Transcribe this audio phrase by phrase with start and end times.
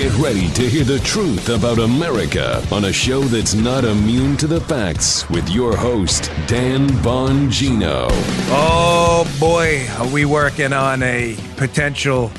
[0.00, 4.46] Get ready to hear the truth about America on a show that's not immune to
[4.46, 8.06] the facts with your host, Dan Bongino.
[8.48, 12.32] Oh boy, are we working on a potential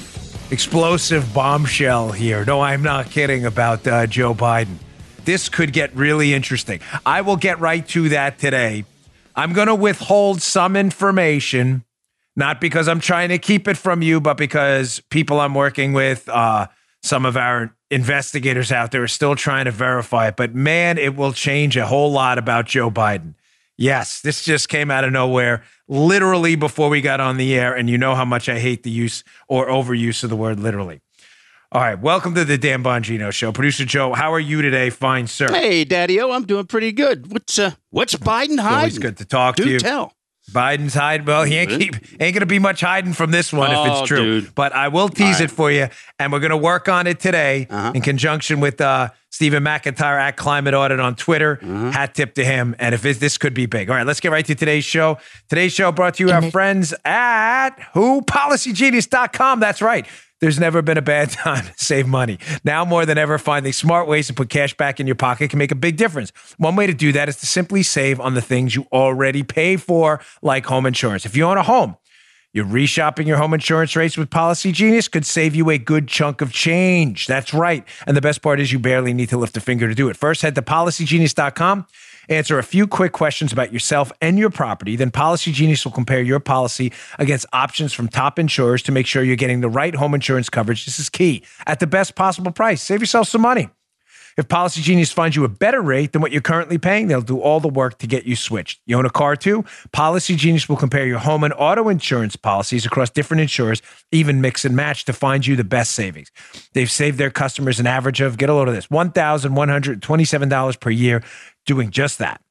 [0.49, 2.43] explosive bombshell here.
[2.45, 4.77] No, I'm not kidding about uh, Joe Biden.
[5.25, 6.79] This could get really interesting.
[7.05, 8.85] I will get right to that today.
[9.35, 11.85] I'm going to withhold some information,
[12.35, 16.27] not because I'm trying to keep it from you, but because people I'm working with,
[16.27, 16.65] uh,
[17.03, 20.35] some of our investigators out there are still trying to verify it.
[20.35, 23.35] But man, it will change a whole lot about Joe Biden.
[23.77, 27.73] Yes, this just came out of nowhere, literally before we got on the air.
[27.73, 31.01] And you know how much I hate the use or overuse of the word literally.
[31.71, 33.53] All right, welcome to the Dan Bongino Show.
[33.53, 34.89] Producer Joe, how are you today?
[34.89, 35.47] Fine, sir.
[35.49, 37.31] Hey, Daddy-O, I'm doing pretty good.
[37.31, 38.77] What's uh, what's Biden hiding?
[38.77, 39.79] Always good to talk Do to you.
[39.79, 40.13] tell.
[40.51, 41.25] Biden's hiding.
[41.25, 44.07] Well, he ain't keep ain't gonna be much hiding from this one if Oh, it's
[44.07, 44.41] true.
[44.41, 44.55] dude.
[44.55, 45.87] But I will tease All it for you,
[46.19, 47.91] and we're gonna work on it today Uh-huh.
[47.95, 51.59] in conjunction with uh, Stephen McIntyre at Climate Audit on Twitter.
[51.63, 51.91] Uh-huh.
[51.91, 52.75] Hat tip to him.
[52.79, 53.89] And if it, this could be big.
[53.89, 55.19] All right, let's get right to today's show.
[55.47, 59.59] Today's show brought to you our friends at who policygenius.com.
[59.59, 60.05] That's right.
[60.41, 62.39] There's never been a bad time to save money.
[62.63, 65.59] Now more than ever, finding smart ways to put cash back in your pocket can
[65.59, 66.31] make a big difference.
[66.57, 69.77] One way to do that is to simply save on the things you already pay
[69.77, 71.27] for, like home insurance.
[71.27, 71.95] If you own a home,
[72.53, 76.41] you're reshopping your home insurance rates with Policy Genius could save you a good chunk
[76.41, 77.27] of change.
[77.27, 77.85] That's right.
[78.05, 80.17] And the best part is you barely need to lift a finger to do it.
[80.17, 81.85] First, head to policygenius.com,
[82.29, 84.95] answer a few quick questions about yourself and your property.
[84.95, 89.23] Then Policy Genius will compare your policy against options from top insurers to make sure
[89.23, 90.85] you're getting the right home insurance coverage.
[90.85, 92.81] This is key at the best possible price.
[92.81, 93.69] Save yourself some money.
[94.37, 97.39] If Policy Genius finds you a better rate than what you're currently paying, they'll do
[97.39, 98.79] all the work to get you switched.
[98.85, 99.65] You own a car too?
[99.91, 104.65] Policy Genius will compare your home and auto insurance policies across different insurers, even mix
[104.65, 106.31] and match to find you the best savings.
[106.73, 111.23] They've saved their customers an average of, get a load of this, $1,127 per year
[111.65, 112.41] doing just that.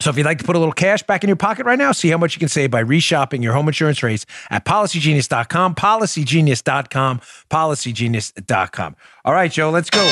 [0.00, 1.90] So if you'd like to put a little cash back in your pocket right now,
[1.90, 7.20] see how much you can save by reshopping your home insurance rates at policygenius.com, policygenius.com,
[7.50, 8.96] policygenius.com.
[9.24, 10.04] All right, Joe, let's go.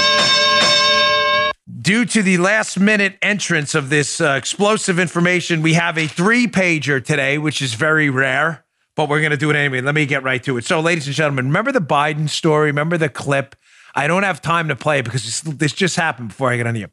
[1.80, 6.48] Due to the last minute entrance of this uh, explosive information, we have a three
[6.48, 8.64] pager today, which is very rare,
[8.96, 9.80] but we're going to do it anyway.
[9.80, 10.64] Let me get right to it.
[10.64, 12.66] So, ladies and gentlemen, remember the Biden story?
[12.66, 13.54] Remember the clip?
[13.94, 16.74] I don't have time to play because this, this just happened before I get on
[16.74, 16.90] here.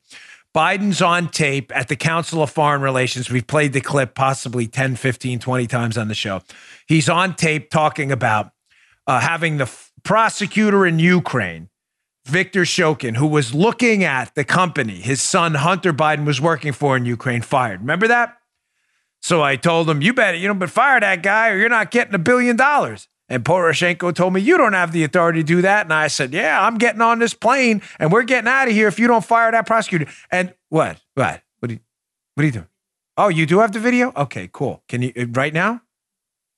[0.56, 3.30] Biden's on tape at the Council of Foreign Relations.
[3.30, 6.42] We've played the clip possibly 10, 15, 20 times on the show.
[6.88, 8.52] He's on tape talking about
[9.08, 11.70] uh, having the f- prosecutor in Ukraine,
[12.26, 16.96] Victor Shokin, who was looking at the company his son Hunter Biden was working for
[16.96, 17.82] in Ukraine, fired.
[17.82, 18.38] Remember that?
[19.22, 21.92] So I told him, you better, you know, but fire that guy or you're not
[21.92, 23.08] getting a billion dollars.
[23.30, 25.86] And Poroshenko told me, you don't have the authority to do that.
[25.86, 28.88] And I said, yeah, I'm getting on this plane and we're getting out of here
[28.88, 30.08] if you don't fire that prosecutor.
[30.30, 31.00] And what?
[31.16, 31.42] What?
[31.60, 31.80] What are you,
[32.36, 32.68] what are you doing?
[33.16, 34.12] Oh, you do have the video?
[34.16, 34.84] Okay, cool.
[34.90, 35.82] Can you, uh, right now?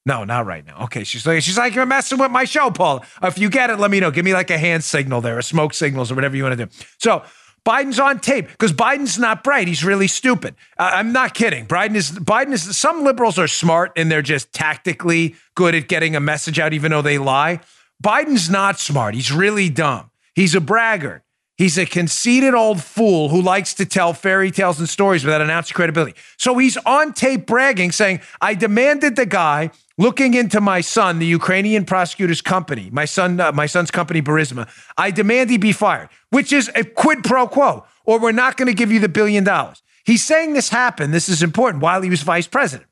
[0.08, 0.84] No, not right now.
[0.84, 3.04] Okay, she's like, she's like, you're messing with my show, Paul.
[3.24, 4.12] If you get it, let me know.
[4.12, 6.66] Give me like a hand signal there, a smoke signals or whatever you want to
[6.66, 6.72] do.
[7.00, 7.24] So
[7.66, 9.68] Biden's on tape because Biden's not bright.
[9.68, 10.56] He's really stupid.
[10.78, 11.66] Uh, I'm not kidding.
[11.66, 12.78] Biden is Biden is.
[12.78, 16.92] Some liberals are smart and they're just tactically good at getting a message out, even
[16.92, 17.60] though they lie.
[18.04, 19.16] Biden's not smart.
[19.16, 20.12] He's really dumb.
[20.36, 21.22] He's a braggart.
[21.58, 25.50] He's a conceited old fool who likes to tell fairy tales and stories without an
[25.50, 26.14] ounce of credibility.
[26.38, 31.26] So he's on tape bragging, saying, I demanded the guy looking into my son, the
[31.26, 34.70] Ukrainian prosecutor's company, my son, uh, my son's company, Burisma.
[34.98, 38.68] I demand he be fired, which is a quid pro quo, or we're not going
[38.68, 39.82] to give you the billion dollars.
[40.06, 41.14] He's saying this happened.
[41.14, 42.90] This is important while he was vice president.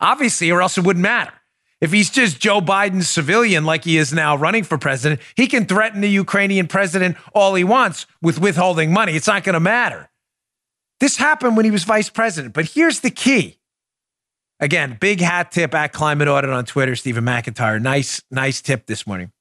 [0.00, 1.32] Obviously, or else it wouldn't matter.
[1.80, 5.64] If he's just Joe Biden's civilian like he is now running for president, he can
[5.66, 9.14] threaten the Ukrainian president all he wants with withholding money.
[9.14, 10.08] It's not going to matter.
[11.00, 12.54] This happened when he was vice president.
[12.54, 13.58] But here's the key.
[14.62, 17.82] Again, big hat tip at Climate Audit on Twitter, Stephen McIntyre.
[17.82, 19.32] Nice, nice tip this morning.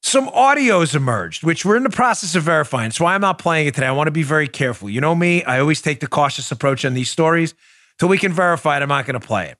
[0.00, 2.90] Some audios emerged, which we're in the process of verifying.
[2.90, 3.88] That's why I'm not playing it today.
[3.88, 4.88] I want to be very careful.
[4.88, 7.52] You know me, I always take the cautious approach on these stories.
[7.98, 9.58] Till we can verify it, I'm not going to play it.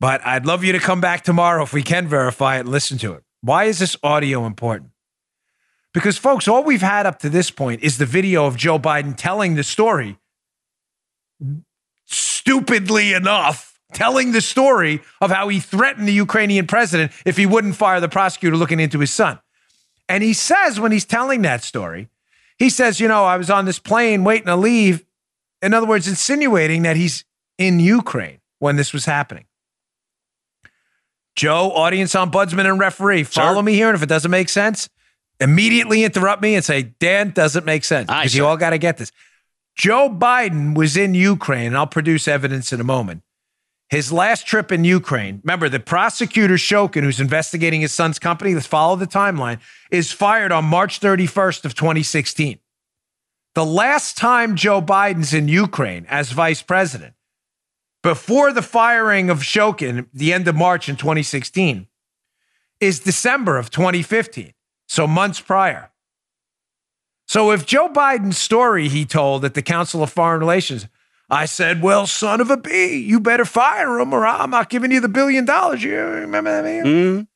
[0.00, 2.96] But I'd love you to come back tomorrow if we can verify it and listen
[2.98, 3.22] to it.
[3.42, 4.92] Why is this audio important?
[5.92, 9.14] Because, folks, all we've had up to this point is the video of Joe Biden
[9.14, 10.16] telling the story,
[12.40, 17.76] stupidly enough, telling the story of how he threatened the Ukrainian president if he wouldn't
[17.76, 19.38] fire the prosecutor looking into his son.
[20.08, 22.08] And he says, when he's telling that story,
[22.58, 25.04] he says, You know, I was on this plane waiting to leave.
[25.60, 27.24] In other words, insinuating that he's
[27.58, 29.44] in Ukraine when this was happening.
[31.36, 33.88] Joe, audience ombudsman and referee, follow me here.
[33.88, 34.88] And if it doesn't make sense,
[35.40, 38.06] immediately interrupt me and say, Dan, doesn't make sense.
[38.06, 39.12] Because you all got to get this.
[39.80, 43.22] Joe Biden was in Ukraine, and I'll produce evidence in a moment.
[43.88, 48.66] His last trip in Ukraine, remember the prosecutor Shokin, who's investigating his son's company, let's
[48.66, 49.58] follow the timeline,
[49.90, 52.58] is fired on March 31st of 2016.
[53.54, 57.14] The last time Joe Biden's in Ukraine as vice president,
[58.02, 61.86] before the firing of Shokin, the end of March in 2016,
[62.80, 64.52] is December of 2015.
[64.88, 65.89] So months prior.
[67.30, 70.88] So if Joe Biden's story he told at the Council of Foreign Relations,
[71.30, 74.90] I said, well, son of a B, you better fire him or I'm not giving
[74.90, 75.80] you the billion dollars.
[75.80, 76.64] You remember that?
[76.64, 76.84] Man?
[76.84, 77.28] Mm,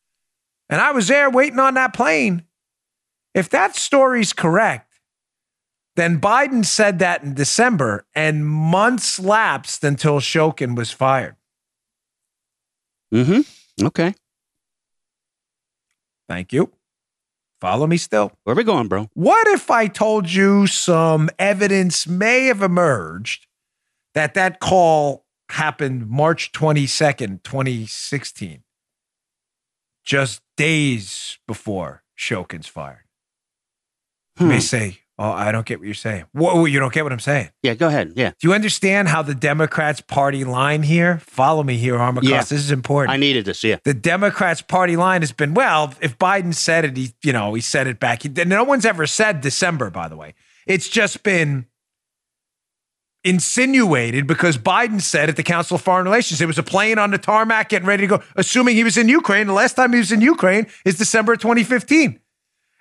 [0.68, 2.42] And I was there waiting on that plane.
[3.34, 4.94] If that story's correct,
[5.94, 11.36] then Biden said that in December and months lapsed until Shokin was fired.
[13.14, 13.86] mm-hmm.
[13.86, 14.12] Okay.
[16.28, 16.72] Thank you.
[17.64, 18.30] Follow me still.
[18.42, 19.08] Where we going, bro?
[19.14, 23.46] What if I told you some evidence may have emerged
[24.12, 28.64] that that call happened March 22nd, 2016,
[30.04, 33.06] just days before Shokin's fired?
[34.38, 34.50] You Hmm.
[34.50, 36.24] may say, Oh, I don't get what you're saying.
[36.32, 37.50] Whoa, you don't get what I'm saying.
[37.62, 38.14] Yeah, go ahead.
[38.16, 38.30] Yeah.
[38.40, 41.18] Do you understand how the Democrats' party line here?
[41.18, 42.30] Follow me here, arm across.
[42.30, 42.40] Yeah.
[42.40, 43.62] This is important I needed this.
[43.62, 43.76] Yeah.
[43.84, 45.94] the Democrats' party line has been well.
[46.00, 48.24] If Biden said it, he you know he said it back.
[48.24, 50.34] He, no one's ever said December, by the way.
[50.66, 51.66] It's just been
[53.22, 57.10] insinuated because Biden said at the Council of Foreign Relations it was a plane on
[57.10, 59.46] the tarmac getting ready to go, assuming he was in Ukraine.
[59.46, 62.20] The last time he was in Ukraine is December 2015.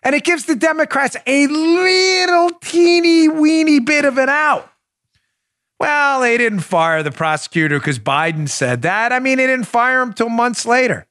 [0.03, 4.69] And it gives the Democrats a little teeny weeny bit of an out.
[5.79, 9.11] Well, they didn't fire the prosecutor because Biden said that.
[9.11, 11.07] I mean, they didn't fire him till months later.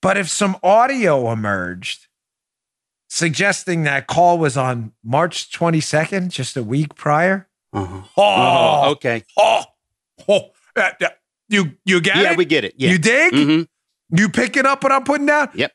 [0.00, 2.06] But if some audio emerged
[3.08, 8.02] suggesting that call was on March 22nd, just a week prior, Uh-huh.
[8.16, 9.24] oh, Oh, okay.
[9.38, 9.62] oh,
[10.28, 10.90] oh, uh,
[11.48, 12.24] you you get Yeah, it?
[12.32, 12.74] Yeah, we get it.
[12.76, 12.90] Yeah.
[12.90, 13.32] You dig?
[13.32, 13.62] hmm
[14.16, 15.50] You picking up what I'm putting down?
[15.54, 15.72] Yep.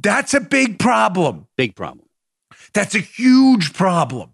[0.00, 1.46] That's a big problem.
[1.56, 2.06] Big problem.
[2.72, 4.30] That's a huge problem.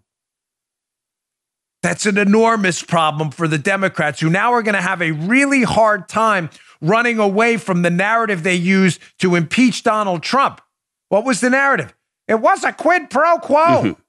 [1.81, 5.63] That's an enormous problem for the Democrats who now are going to have a really
[5.63, 6.49] hard time
[6.81, 10.61] running away from the narrative they used to impeach Donald Trump.
[11.09, 11.93] What was the narrative?
[12.27, 13.65] It was a quid pro quo.
[13.65, 14.01] Mm-hmm.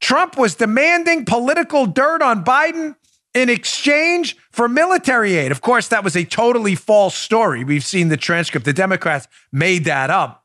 [0.00, 2.96] Trump was demanding political dirt on Biden
[3.34, 5.52] in exchange for military aid.
[5.52, 7.62] Of course, that was a totally false story.
[7.62, 8.64] We've seen the transcript.
[8.64, 10.41] The Democrats made that up.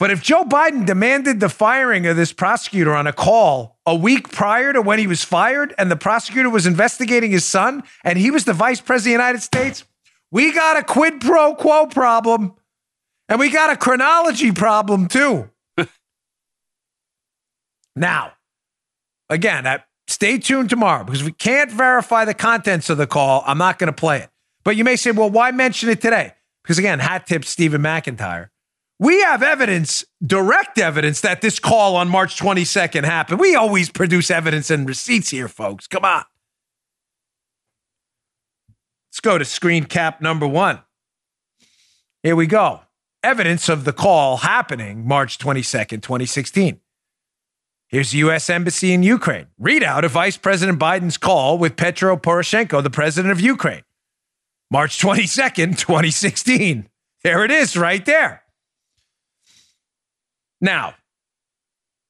[0.00, 4.32] But if Joe Biden demanded the firing of this prosecutor on a call a week
[4.32, 8.30] prior to when he was fired, and the prosecutor was investigating his son, and he
[8.30, 9.84] was the vice president of the United States,
[10.32, 12.54] we got a quid pro quo problem.
[13.28, 15.50] And we got a chronology problem too.
[17.94, 18.32] now,
[19.28, 23.44] again, I, stay tuned tomorrow because we can't verify the contents of the call.
[23.46, 24.30] I'm not going to play it.
[24.64, 26.32] But you may say, well, why mention it today?
[26.64, 28.48] Because again, hat tip Stephen McIntyre.
[29.00, 33.40] We have evidence, direct evidence, that this call on March 22nd happened.
[33.40, 35.86] We always produce evidence and receipts here, folks.
[35.86, 36.22] Come on.
[39.08, 40.80] Let's go to screen cap number one.
[42.22, 42.80] Here we go.
[43.22, 46.78] Evidence of the call happening March 22nd, 2016.
[47.88, 48.50] Here's the U.S.
[48.50, 49.46] Embassy in Ukraine.
[49.58, 53.82] Readout of Vice President Biden's call with Petro Poroshenko, the president of Ukraine.
[54.70, 56.86] March 22nd, 2016.
[57.24, 58.39] There it is right there.
[60.60, 60.94] Now,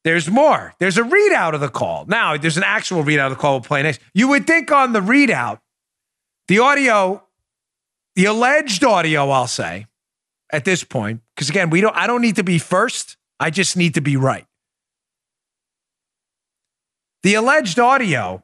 [0.04, 0.74] there's more.
[0.78, 2.06] There's a readout of the call.
[2.06, 4.00] Now, there's an actual readout of the call we'll play next.
[4.14, 5.60] You would think on the readout,
[6.48, 7.22] the audio,
[8.16, 9.86] the alleged audio, I'll say,
[10.50, 13.16] at this point, because again, we don't I don't need to be first.
[13.38, 14.46] I just need to be right.
[17.22, 18.42] The alleged audio,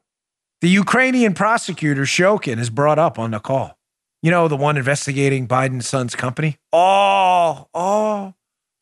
[0.61, 3.79] the Ukrainian prosecutor Shokin is brought up on the call.
[4.23, 6.59] You know, the one investigating Biden's son's company?
[6.73, 8.35] Oh, oh,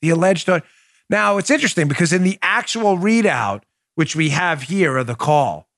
[0.02, 0.66] the alleged audio.
[1.14, 3.62] Now, it's interesting because in the actual readout,
[3.94, 5.68] which we have here of the call,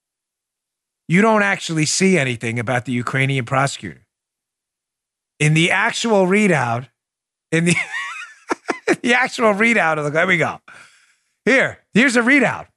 [1.09, 4.07] you don't actually see anything about the Ukrainian prosecutor.
[5.39, 6.89] In the actual readout,
[7.53, 7.77] in the,
[9.03, 10.59] the actual readout of the, there we go.
[11.45, 12.69] Here, here's a readout.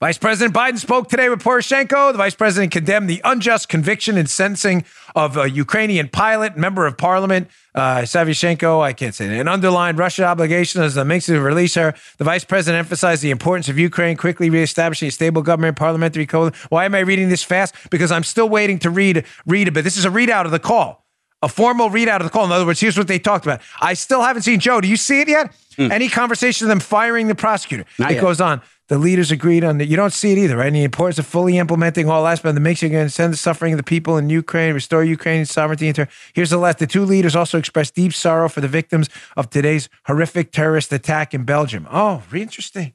[0.00, 2.12] Vice President Biden spoke today with Poroshenko.
[2.12, 6.96] The vice president condemned the unjust conviction and sentencing of a Ukrainian pilot, member of
[6.96, 8.02] parliament, uh.
[8.02, 9.38] I can't say that.
[9.38, 11.94] And underlined Russia's obligation as the makes to release her.
[12.16, 16.54] The vice president emphasized the importance of Ukraine quickly reestablishing a stable government, parliamentary code.
[16.70, 17.74] Why am I reading this fast?
[17.90, 20.58] Because I'm still waiting to read read it, but this is a readout of the
[20.58, 21.04] call.
[21.42, 22.44] a formal readout of the call.
[22.44, 23.60] In other words, here's what they talked about.
[23.80, 24.80] I still haven't seen Joe.
[24.80, 25.54] Do you see it yet?
[25.80, 25.90] Mm.
[25.90, 27.86] Any conversation of them firing the prosecutor?
[27.98, 28.20] Not it yet.
[28.20, 28.60] goes on.
[28.88, 29.86] The leaders agreed on that.
[29.86, 30.66] You don't see it either, right?
[30.66, 33.36] And the importance of fully implementing all aspects that makes you going to send the
[33.36, 35.86] suffering of the people in Ukraine, restore Ukraine's sovereignty.
[35.86, 36.78] And ter- Here's the last.
[36.78, 41.32] The two leaders also expressed deep sorrow for the victims of today's horrific terrorist attack
[41.32, 41.88] in Belgium.
[41.90, 42.94] Oh, interesting.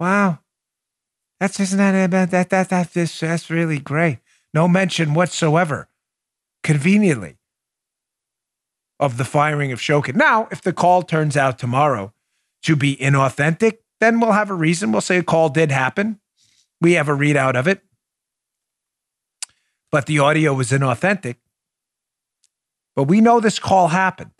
[0.00, 0.40] Wow.
[1.38, 4.18] That's isn't that about that that that this that's really great.
[4.52, 5.88] No mention whatsoever,
[6.64, 7.37] conveniently,
[9.00, 10.16] of the firing of Shokin.
[10.16, 12.12] Now, if the call turns out tomorrow
[12.62, 14.92] to be inauthentic, then we'll have a reason.
[14.92, 16.20] We'll say a call did happen.
[16.80, 17.82] We have a readout of it,
[19.90, 21.36] but the audio was inauthentic.
[22.94, 24.30] But we know this call happened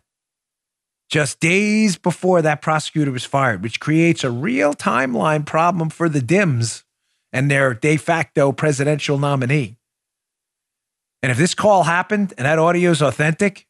[1.08, 6.20] just days before that prosecutor was fired, which creates a real timeline problem for the
[6.20, 6.84] Dims
[7.32, 9.76] and their de facto presidential nominee.
[11.22, 13.67] And if this call happened and that audio is authentic,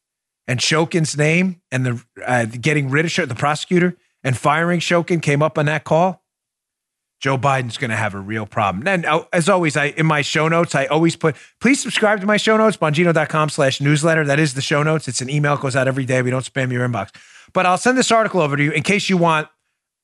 [0.49, 5.23] and Shokin's name and the uh, getting rid of Sho- the prosecutor and firing Shokin
[5.23, 6.25] came up on that call,
[7.21, 8.89] Joe Biden's going to have a real problem.
[8.89, 12.27] And uh, as always, I in my show notes, I always put, please subscribe to
[12.27, 14.25] my show notes, bongino.com slash newsletter.
[14.25, 15.07] That is the show notes.
[15.07, 16.23] It's an email, goes out every day.
[16.23, 17.15] We don't spam your inbox.
[17.53, 19.49] But I'll send this article over to you in case you want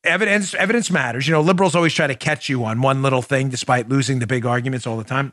[0.02, 0.54] evidence.
[0.54, 1.26] Evidence matters.
[1.26, 4.26] You know, liberals always try to catch you on one little thing despite losing the
[4.26, 5.32] big arguments all the time.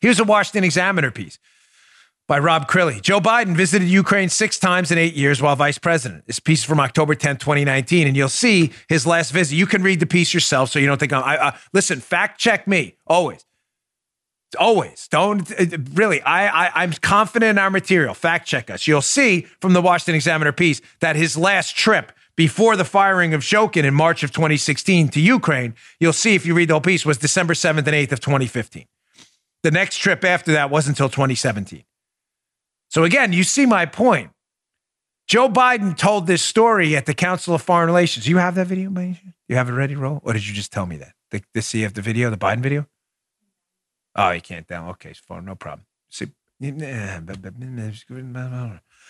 [0.00, 1.38] Here's a Washington Examiner piece
[2.28, 3.00] by Rob Crilly.
[3.00, 6.26] Joe Biden visited Ukraine six times in eight years while vice president.
[6.26, 9.56] This piece is from October 10, 2019, and you'll see his last visit.
[9.56, 11.24] You can read the piece yourself so you don't think I'm.
[11.24, 13.44] I, listen, fact check me always.
[14.58, 16.22] Always don't uh, really.
[16.22, 18.14] I, I I'm confident in our material.
[18.14, 18.86] Fact check us.
[18.86, 23.40] You'll see from the Washington Examiner piece that his last trip before the firing of
[23.40, 27.04] Shokin in March of 2016 to Ukraine, you'll see if you read the whole piece
[27.04, 28.86] was December 7th and 8th of 2015.
[29.64, 31.82] The next trip after that wasn't until 2017.
[32.88, 34.30] So again, you see my point.
[35.26, 38.26] Joe Biden told this story at the Council of Foreign Relations.
[38.26, 39.20] You have that video, by?
[39.46, 40.20] You have it ready roll?
[40.24, 41.12] Or did you just tell me that?
[41.30, 42.86] The, the see of the video, the Biden video?
[44.16, 44.88] Oh, you can't down.
[44.90, 45.84] Okay, phone, no problem.
[46.10, 46.28] See,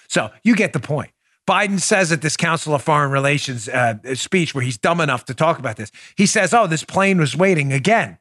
[0.09, 1.11] so you get the point.
[1.49, 5.35] Biden says at this Council of Foreign Relations uh, speech where he's dumb enough to
[5.35, 8.19] talk about this, he says, "Oh, this plane was waiting again."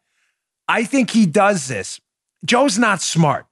[0.69, 1.99] I think he does this.
[2.45, 3.47] Joe's not smart,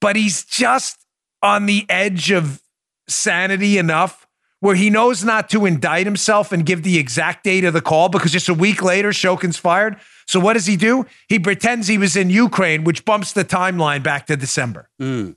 [0.00, 1.04] but he's just
[1.42, 2.62] on the edge of
[3.08, 4.26] sanity enough
[4.60, 8.08] where he knows not to indict himself and give the exact date of the call
[8.08, 9.96] because just a week later, Shokin's fired.
[10.26, 11.06] So what does he do?
[11.28, 14.90] He pretends he was in Ukraine, which bumps the timeline back to December.
[15.00, 15.36] Mm.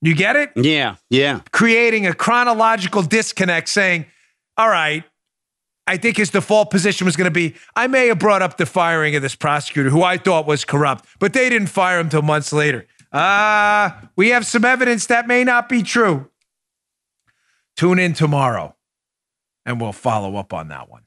[0.00, 0.50] You get it?
[0.56, 1.40] Yeah, yeah.
[1.52, 4.06] Creating a chronological disconnect saying,
[4.56, 5.04] all right,
[5.86, 8.66] I think his default position was going to be I may have brought up the
[8.66, 12.22] firing of this prosecutor who I thought was corrupt, but they didn't fire him till
[12.22, 12.86] months later.
[13.12, 16.30] Uh, we have some evidence that may not be true.
[17.76, 18.74] Tune in tomorrow
[19.66, 21.01] and we'll follow up on that one.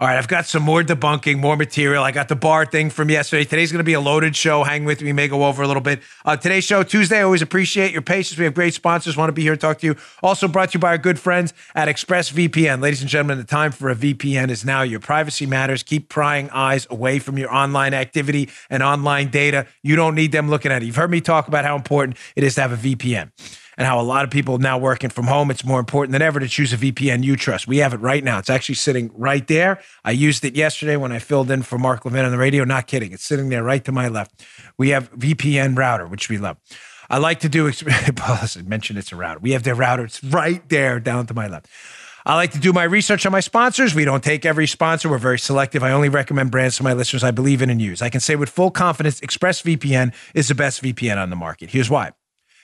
[0.00, 2.02] All right, I've got some more debunking, more material.
[2.02, 3.44] I got the bar thing from yesterday.
[3.44, 4.64] Today's going to be a loaded show.
[4.64, 6.00] Hang with me, may go over a little bit.
[6.24, 8.38] Uh, today's show, Tuesday, I always appreciate your patience.
[8.38, 9.14] We have great sponsors.
[9.14, 9.96] Want to be here and talk to you.
[10.22, 12.80] Also brought to you by our good friends at ExpressVPN.
[12.80, 14.80] Ladies and gentlemen, the time for a VPN is now.
[14.80, 15.82] Your privacy matters.
[15.82, 19.66] Keep prying eyes away from your online activity and online data.
[19.82, 20.86] You don't need them looking at it.
[20.86, 23.32] You've heard me talk about how important it is to have a VPN
[23.80, 26.38] and how a lot of people now working from home, it's more important than ever
[26.38, 27.66] to choose a VPN you trust.
[27.66, 28.38] We have it right now.
[28.38, 29.80] It's actually sitting right there.
[30.04, 32.64] I used it yesterday when I filled in for Mark Levin on the radio.
[32.64, 33.10] Not kidding.
[33.12, 34.44] It's sitting there right to my left.
[34.76, 36.58] We have VPN router, which we love.
[37.08, 39.40] I like to do, I mentioned it's a router.
[39.40, 40.04] We have the router.
[40.04, 41.66] It's right there down to my left.
[42.26, 43.94] I like to do my research on my sponsors.
[43.94, 45.08] We don't take every sponsor.
[45.08, 45.82] We're very selective.
[45.82, 48.02] I only recommend brands to my listeners I believe in and use.
[48.02, 51.70] I can say with full confidence, ExpressVPN is the best VPN on the market.
[51.70, 52.12] Here's why.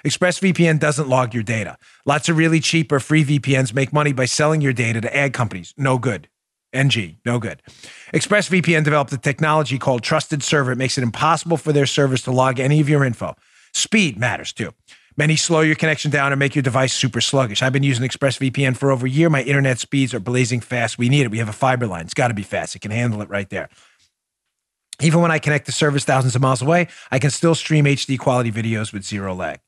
[0.06, 1.76] ExpressVPN doesn't log your data.
[2.04, 5.32] Lots of really cheap or free VPNs make money by selling your data to ad
[5.32, 5.74] companies.
[5.76, 6.28] No good.
[6.72, 7.60] NG, no good.
[8.14, 10.70] ExpressVPN developed a technology called Trusted Server.
[10.70, 13.34] It makes it impossible for their servers to log any of your info.
[13.72, 14.72] Speed matters too.
[15.16, 17.60] Many slow your connection down and make your device super sluggish.
[17.60, 19.28] I've been using ExpressVPN for over a year.
[19.28, 20.98] My internet speeds are blazing fast.
[20.98, 21.32] We need it.
[21.32, 22.02] We have a fiber line.
[22.02, 22.76] It's got to be fast.
[22.76, 23.70] It can handle it right there.
[25.00, 28.16] Even when I connect the service thousands of miles away, I can still stream HD
[28.16, 29.58] quality videos with zero lag.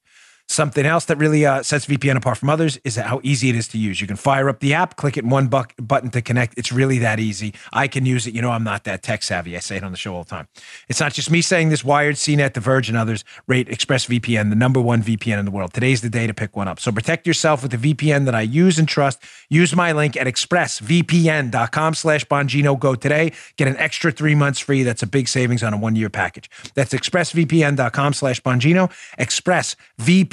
[0.51, 3.69] Something else that really uh, sets VPN apart from others is how easy it is
[3.69, 4.01] to use.
[4.01, 6.57] You can fire up the app, click it one bu- button to connect.
[6.57, 7.53] It's really that easy.
[7.71, 8.35] I can use it.
[8.35, 9.57] You know, I'm not that tech savvy.
[9.57, 10.49] I say it on the show all the time.
[10.89, 11.85] It's not just me saying this.
[11.85, 15.75] Wired, CNET, The Verge, and others rate ExpressVPN the number one VPN in the world.
[15.75, 16.81] Today's the day to pick one up.
[16.81, 19.23] So protect yourself with the VPN that I use and trust.
[19.51, 22.79] Use my link at expressvpn.com slash Bongino.
[22.79, 23.33] Go today.
[23.57, 24.83] Get an extra three months free.
[24.83, 26.51] That's a big savings on a one-year package.
[26.75, 28.91] That's expressvpn.com slash Bongino.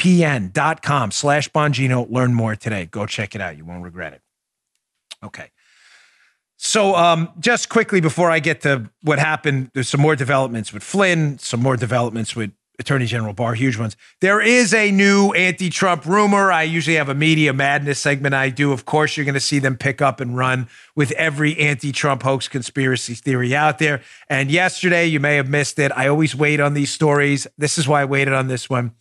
[0.05, 2.09] Expressvpn.com slash Bongino.
[2.09, 2.85] Learn more today.
[2.85, 3.57] Go check it out.
[3.57, 4.21] You won't regret it.
[5.23, 5.51] Okay.
[6.57, 10.83] So, um, just quickly before I get to what happened, there's some more developments with
[10.83, 13.95] Flynn, some more developments with Attorney General Barr, huge ones.
[14.21, 16.51] There is a new anti Trump rumor.
[16.51, 18.71] I usually have a media madness segment I do.
[18.71, 22.23] Of course, you're going to see them pick up and run with every anti Trump
[22.23, 24.01] hoax conspiracy theory out there.
[24.29, 25.91] And yesterday, you may have missed it.
[25.93, 27.47] I always wait on these stories.
[27.57, 28.93] This is why I waited on this one.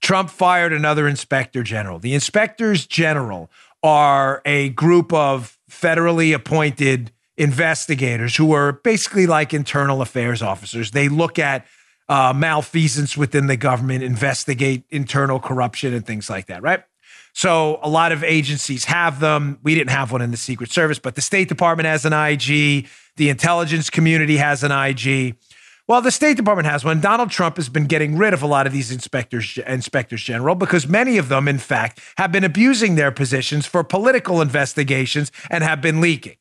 [0.00, 1.98] Trump fired another inspector general.
[1.98, 3.50] The inspectors general
[3.82, 10.90] are a group of federally appointed investigators who are basically like internal affairs officers.
[10.90, 11.66] They look at
[12.08, 16.82] uh, malfeasance within the government, investigate internal corruption and things like that, right?
[17.32, 19.58] So a lot of agencies have them.
[19.62, 22.88] We didn't have one in the Secret Service, but the State Department has an IG.
[23.16, 25.36] The intelligence community has an IG.
[25.90, 27.00] Well, the State Department has one.
[27.00, 30.86] Donald Trump has been getting rid of a lot of these inspectors, inspectors general, because
[30.86, 35.82] many of them, in fact, have been abusing their positions for political investigations and have
[35.82, 36.36] been leaking.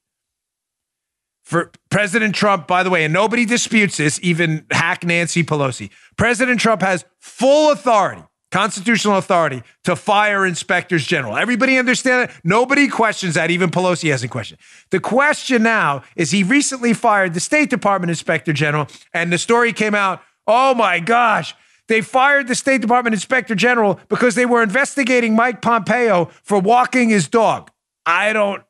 [1.44, 5.90] For President Trump, by the way, and nobody disputes this, even hack Nancy Pelosi.
[6.16, 11.38] President Trump has full authority, constitutional authority, to fire inspectors general.
[11.38, 12.42] Everybody understand that?
[12.44, 13.52] Nobody questions that.
[13.52, 14.60] Even Pelosi hasn't questioned.
[14.90, 19.74] The question now is he recently fired the State Department inspector general, and the story
[19.74, 20.22] came out.
[20.48, 21.56] Oh my gosh.
[21.88, 27.10] They fired the State Department inspector general because they were investigating Mike Pompeo for walking
[27.10, 27.72] his dog.
[28.06, 28.64] I don't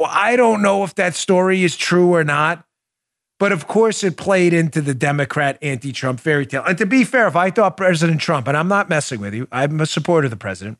[0.00, 2.64] I don't know if that story is true or not,
[3.38, 6.64] but of course it played into the Democrat anti Trump fairy tale.
[6.66, 9.48] And to be fair, if I thought President Trump, and I'm not messing with you,
[9.50, 10.78] I'm a supporter of the president,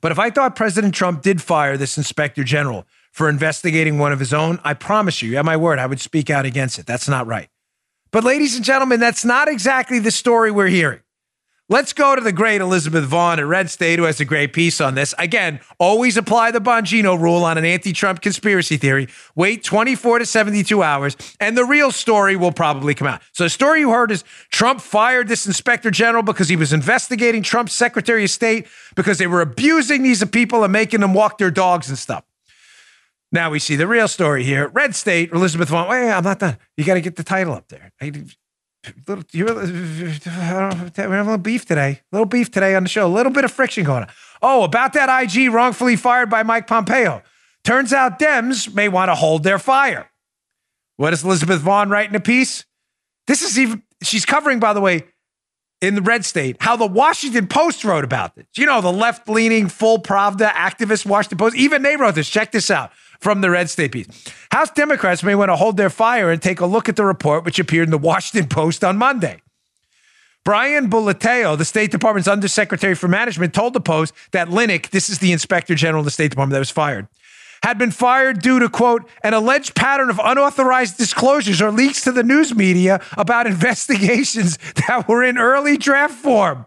[0.00, 4.18] but if I thought President Trump did fire this inspector general for investigating one of
[4.18, 6.86] his own, I promise you, you have my word, I would speak out against it.
[6.86, 7.48] That's not right.
[8.10, 11.00] But ladies and gentlemen, that's not exactly the story we're hearing.
[11.70, 14.82] Let's go to the great Elizabeth Vaughn at Red State, who has a great piece
[14.82, 15.14] on this.
[15.18, 19.08] Again, always apply the Bongino rule on an anti Trump conspiracy theory.
[19.34, 23.22] Wait 24 to 72 hours, and the real story will probably come out.
[23.32, 27.42] So, the story you heard is Trump fired this inspector general because he was investigating
[27.42, 31.50] Trump's Secretary of State because they were abusing these people and making them walk their
[31.50, 32.24] dogs and stuff.
[33.32, 34.68] Now we see the real story here.
[34.68, 35.88] Red State, Elizabeth Vaughn.
[35.88, 36.58] Wait, I'm not done.
[36.76, 37.90] You got to get the title up there
[39.06, 39.24] we're
[40.94, 42.00] having a little beef today.
[42.12, 43.06] A little beef today on the show.
[43.06, 44.08] A little bit of friction going on.
[44.42, 47.22] Oh, about that IG wrongfully fired by Mike Pompeo.
[47.64, 50.10] Turns out Dems may want to hold their fire.
[50.96, 52.64] What is Elizabeth Vaughn writing a piece?
[53.26, 55.04] This is even, she's covering, by the way,
[55.80, 58.46] in the red state, how the Washington Post wrote about this.
[58.56, 61.56] You know, the left leaning, full Pravda activist Washington Post.
[61.56, 62.28] Even they wrote this.
[62.28, 64.06] Check this out from the red state piece.
[64.50, 67.44] House Democrats may want to hold their fire and take a look at the report,
[67.44, 69.40] which appeared in the Washington Post on Monday.
[70.44, 75.18] Brian Bulatao, the State Department's Undersecretary for Management, told the Post that Linick, this is
[75.18, 77.08] the Inspector General of the State Department that was fired,
[77.62, 82.12] had been fired due to, quote, an alleged pattern of unauthorized disclosures or leaks to
[82.12, 86.66] the news media about investigations that were in early draft form.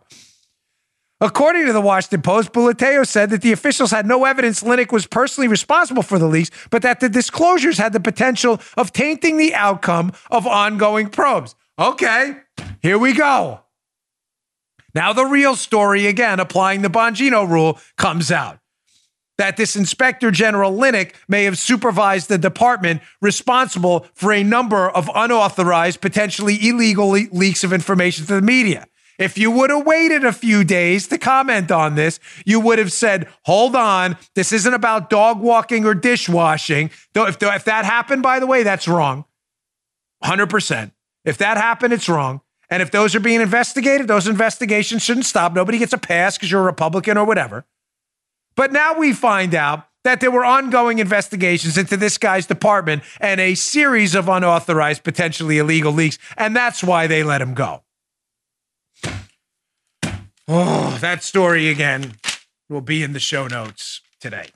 [1.19, 5.07] According to the Washington Post, Bulatao said that the officials had no evidence Linick was
[5.07, 9.55] personally responsible for the leaks, but that the disclosures had the potential of tainting the
[9.55, 11.55] outcome of ongoing probes.
[11.79, 12.37] Okay,
[12.81, 13.61] here we go.
[14.93, 18.59] Now, the real story, again, applying the Bongino rule, comes out
[19.37, 25.09] that this Inspector General Linick may have supervised the department responsible for a number of
[25.13, 28.87] unauthorized, potentially illegal le- leaks of information to the media.
[29.17, 32.91] If you would have waited a few days to comment on this, you would have
[32.91, 36.91] said, hold on, this isn't about dog walking or dishwashing.
[37.13, 39.25] Though if, if that happened, by the way, that's wrong.
[40.23, 40.91] 100%.
[41.25, 42.41] If that happened, it's wrong.
[42.69, 45.53] And if those are being investigated, those investigations shouldn't stop.
[45.53, 47.65] Nobody gets a pass because you're a Republican or whatever.
[48.55, 53.39] But now we find out that there were ongoing investigations into this guy's department and
[53.39, 56.17] a series of unauthorized, potentially illegal leaks.
[56.37, 57.83] And that's why they let him go.
[60.47, 62.13] Oh, that story again
[62.69, 64.47] will be in the show notes today.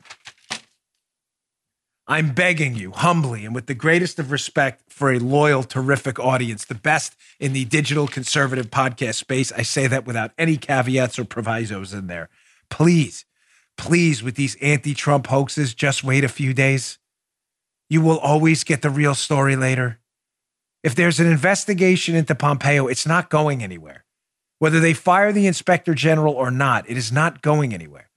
[2.08, 6.66] I'm begging you humbly and with the greatest of respect for a loyal, terrific audience,
[6.66, 9.52] the best in the digital conservative podcast space.
[9.52, 12.30] I say that without any caveats or provisos in there.
[12.70, 13.26] Please,
[13.78, 16.98] please, with these anti Trump hoaxes, just wait a few days.
[17.90, 20.00] You will always get the real story later.
[20.84, 24.06] If there's an investigation into Pompeo, it's not going anywhere.
[24.62, 28.12] Whether they fire the inspector general or not, it is not going anywhere.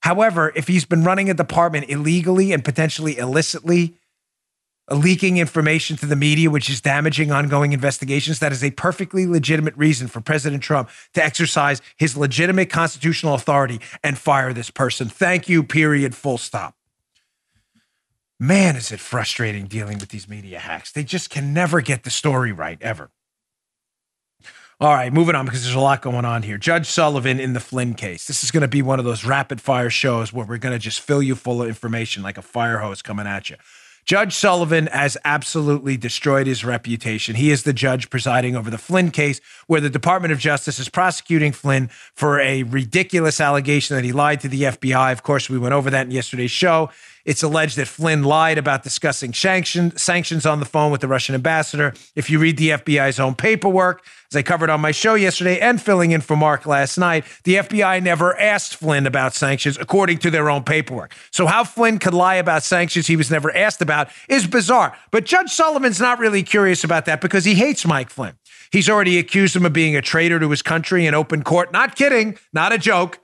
[0.00, 3.94] However, if he's been running a department illegally and potentially illicitly,
[4.90, 9.26] uh, leaking information to the media, which is damaging ongoing investigations, that is a perfectly
[9.26, 15.08] legitimate reason for President Trump to exercise his legitimate constitutional authority and fire this person.
[15.08, 16.74] Thank you, period, full stop.
[18.38, 20.92] Man, is it frustrating dealing with these media hacks.
[20.92, 23.10] They just can never get the story right, ever.
[24.82, 26.58] All right, moving on because there's a lot going on here.
[26.58, 28.26] Judge Sullivan in the Flynn case.
[28.26, 30.78] This is going to be one of those rapid fire shows where we're going to
[30.80, 33.54] just fill you full of information like a fire hose coming at you.
[34.04, 37.36] Judge Sullivan has absolutely destroyed his reputation.
[37.36, 40.88] He is the judge presiding over the Flynn case, where the Department of Justice is
[40.88, 45.12] prosecuting Flynn for a ridiculous allegation that he lied to the FBI.
[45.12, 46.90] Of course, we went over that in yesterday's show.
[47.24, 51.34] It's alleged that Flynn lied about discussing sanction, sanctions on the phone with the Russian
[51.34, 51.94] ambassador.
[52.16, 55.80] If you read the FBI's own paperwork, as I covered on my show yesterday and
[55.80, 60.30] filling in for Mark last night, the FBI never asked Flynn about sanctions according to
[60.30, 61.14] their own paperwork.
[61.30, 64.96] So, how Flynn could lie about sanctions he was never asked about is bizarre.
[65.10, 68.34] But Judge Sullivan's not really curious about that because he hates Mike Flynn.
[68.72, 71.72] He's already accused him of being a traitor to his country in open court.
[71.72, 73.18] Not kidding, not a joke.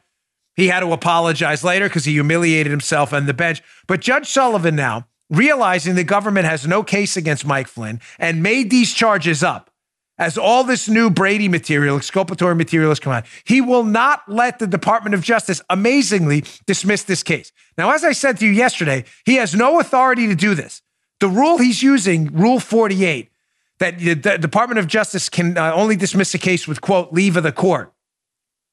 [0.59, 3.63] He had to apologize later because he humiliated himself on the bench.
[3.87, 8.69] But Judge Sullivan now, realizing the government has no case against Mike Flynn and made
[8.69, 9.71] these charges up
[10.19, 14.59] as all this new Brady material, exculpatory material has come out, he will not let
[14.59, 17.53] the Department of Justice amazingly dismiss this case.
[17.77, 20.83] Now, as I said to you yesterday, he has no authority to do this.
[21.21, 23.31] The rule he's using, Rule 48,
[23.79, 27.45] that the Department of Justice can uh, only dismiss a case with, quote, leave of
[27.45, 27.93] the court.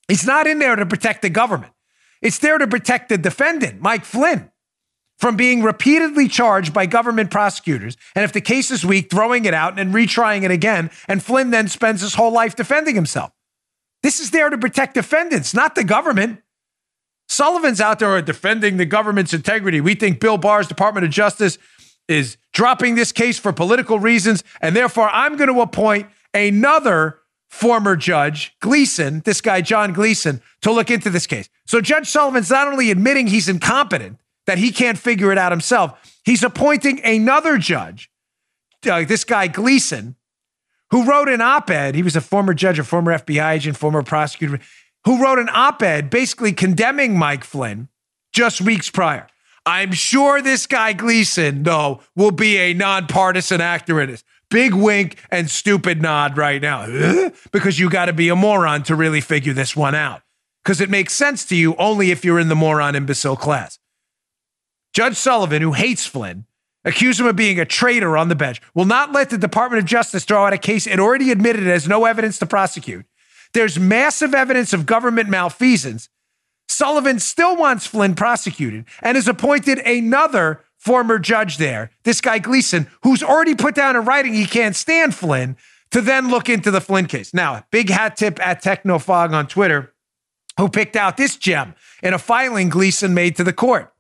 [0.09, 1.73] It's not in there to protect the government.
[2.25, 4.49] It's there to protect the defendant, Mike Flynn,
[5.19, 7.95] from being repeatedly charged by government prosecutors.
[8.15, 10.89] And if the case is weak, throwing it out and retrying it again.
[11.07, 13.31] And Flynn then spends his whole life defending himself.
[14.01, 16.41] This is there to protect defendants, not the government.
[17.29, 19.79] Sullivan's out there are defending the government's integrity.
[19.79, 21.59] We think Bill Barr's Department of Justice
[22.07, 24.43] is dropping this case for political reasons.
[24.61, 30.71] And therefore, I'm going to appoint another former judge, Gleeson, this guy, John Gleeson, to
[30.71, 31.49] look into this case.
[31.65, 36.19] So Judge Sullivan's not only admitting he's incompetent, that he can't figure it out himself,
[36.23, 38.11] he's appointing another judge,
[38.89, 40.15] uh, this guy, Gleeson,
[40.91, 41.95] who wrote an op ed.
[41.95, 44.59] He was a former judge, a former FBI agent, former prosecutor,
[45.05, 47.89] who wrote an op ed basically condemning Mike Flynn
[48.33, 49.27] just weeks prior.
[49.65, 55.21] I'm sure this guy Gleeson, though, will be a nonpartisan actor in this big wink
[55.31, 59.53] and stupid nod right now because you got to be a moron to really figure
[59.53, 60.21] this one out
[60.63, 63.79] because it makes sense to you only if you're in the moron imbecile class.
[64.93, 66.45] Judge Sullivan, who hates Flynn,
[66.83, 69.85] accused him of being a traitor on the bench, will not let the Department of
[69.85, 73.05] Justice throw out a case it already admitted it has no evidence to prosecute.
[73.53, 76.09] There's massive evidence of government malfeasance.
[76.67, 82.87] Sullivan still wants Flynn prosecuted and has appointed another former judge there, this guy Gleeson,
[83.01, 85.57] who's already put down in writing he can't stand Flynn,
[85.91, 87.33] to then look into the Flynn case.
[87.33, 89.93] Now, big hat tip at Technofog on Twitter,
[90.57, 93.91] who picked out this gem in a filing Gleeson made to the court.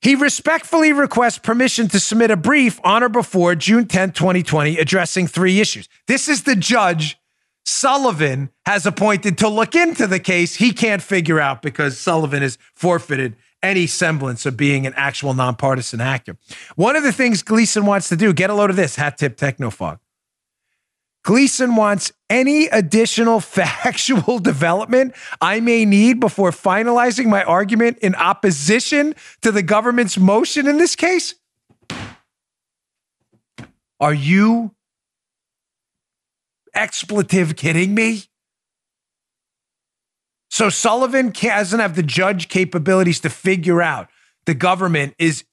[0.00, 5.26] He respectfully requests permission to submit a brief on or before June 10, 2020, addressing
[5.26, 5.88] three issues.
[6.06, 7.18] This is the judge
[7.64, 12.58] Sullivan has appointed to look into the case he can't figure out because Sullivan has
[12.74, 16.36] forfeited any semblance of being an actual nonpartisan actor.
[16.76, 19.36] One of the things Gleeson wants to do, get a load of this, hat tip
[19.36, 19.98] technofog.
[21.24, 29.14] Gleeson wants any additional factual development I may need before finalizing my argument in opposition
[29.42, 31.34] to the government's motion in this case.
[34.00, 34.74] Are you
[36.72, 38.27] expletive kidding me?
[40.50, 44.08] So Sullivan doesn't have the judge capabilities to figure out
[44.46, 45.44] the government is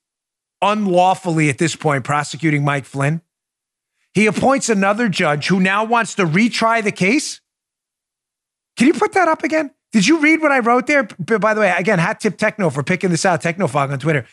[0.61, 3.21] unlawfully at this point prosecuting Mike Flynn.
[4.13, 7.41] He appoints another judge who now wants to retry the case.
[8.77, 9.71] Can you put that up again?
[9.91, 11.03] Did you read what I wrote there?
[11.03, 14.25] By the way, again, hat tip Techno for picking this out, Technofog on Twitter.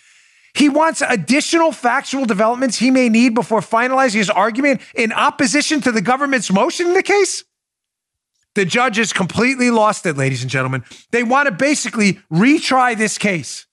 [0.55, 5.93] He wants additional factual developments he may need before finalizing his argument in opposition to
[5.93, 7.45] the government's motion in the case.
[8.55, 10.85] The judge has completely lost it, ladies and gentlemen.
[11.11, 13.67] They want to basically retry this case.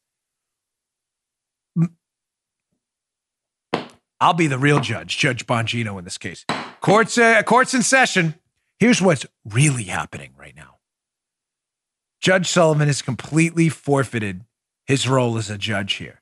[4.21, 6.45] I'll be the real judge, Judge Bongino in this case.
[6.81, 8.35] Courts, uh, courts in session.
[8.77, 10.77] Here's what's really happening right now.
[12.21, 14.43] Judge Sullivan has completely forfeited
[14.85, 16.21] his role as a judge here.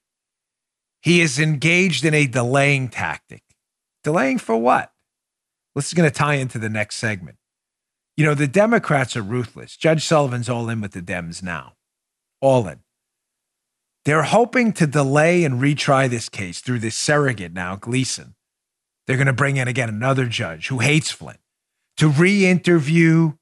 [1.02, 3.44] He is engaged in a delaying tactic.
[4.04, 4.92] Delaying for what?
[5.76, 7.38] This is going to tie into the next segment.
[8.18, 9.78] You know, the Democrats are ruthless.
[9.78, 11.74] Judge Sullivan's all in with the Dems now.
[12.42, 12.80] All in.
[14.06, 18.36] They're hoping to delay and retry this case through this surrogate now, Gleeson.
[19.06, 21.38] They're going to bring in again another judge who hates Flynn
[21.98, 23.34] to re interview,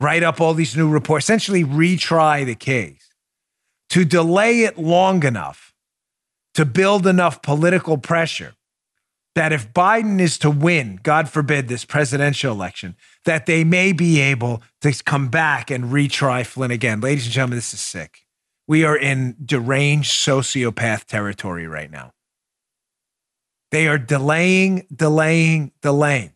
[0.00, 3.08] write up all these new reports, essentially retry the case,
[3.90, 5.74] to delay it long enough
[6.54, 8.54] to build enough political pressure
[9.34, 14.20] that if Biden is to win, God forbid, this presidential election, that they may be
[14.20, 17.00] able to come back and retry Flynn again.
[17.00, 18.24] Ladies and gentlemen, this is sick.
[18.66, 22.12] We are in deranged sociopath territory right now.
[23.70, 26.32] They are delaying, delaying, delaying.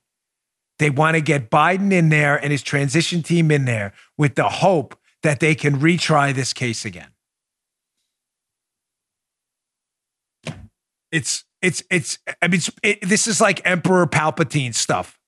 [0.79, 4.49] They want to get Biden in there and his transition team in there with the
[4.49, 7.11] hope that they can retry this case again.
[11.13, 15.20] It's it's it's I mean it's, it, this is like Emperor Palpatine stuff.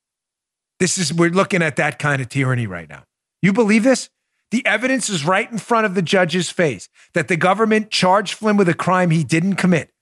[0.82, 3.04] This is we're looking at that kind of tyranny right now.
[3.40, 4.10] You believe this?
[4.50, 8.56] The evidence is right in front of the judge's face that the government charged Flynn
[8.56, 9.92] with a crime he didn't commit,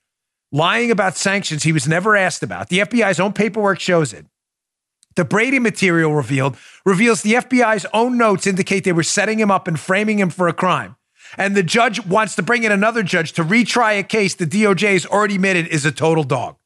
[0.51, 2.71] lying about sanctions he was never asked about.
[2.71, 4.25] The FBI's own paperwork shows it.
[5.16, 9.69] The Brady material revealed reveals the FBI's own notes indicate they were setting him up
[9.69, 10.97] and framing him for a crime
[11.37, 14.95] and the judge wants to bring in another judge to retry a case the DOJ
[14.95, 16.57] has already admitted is a total dog.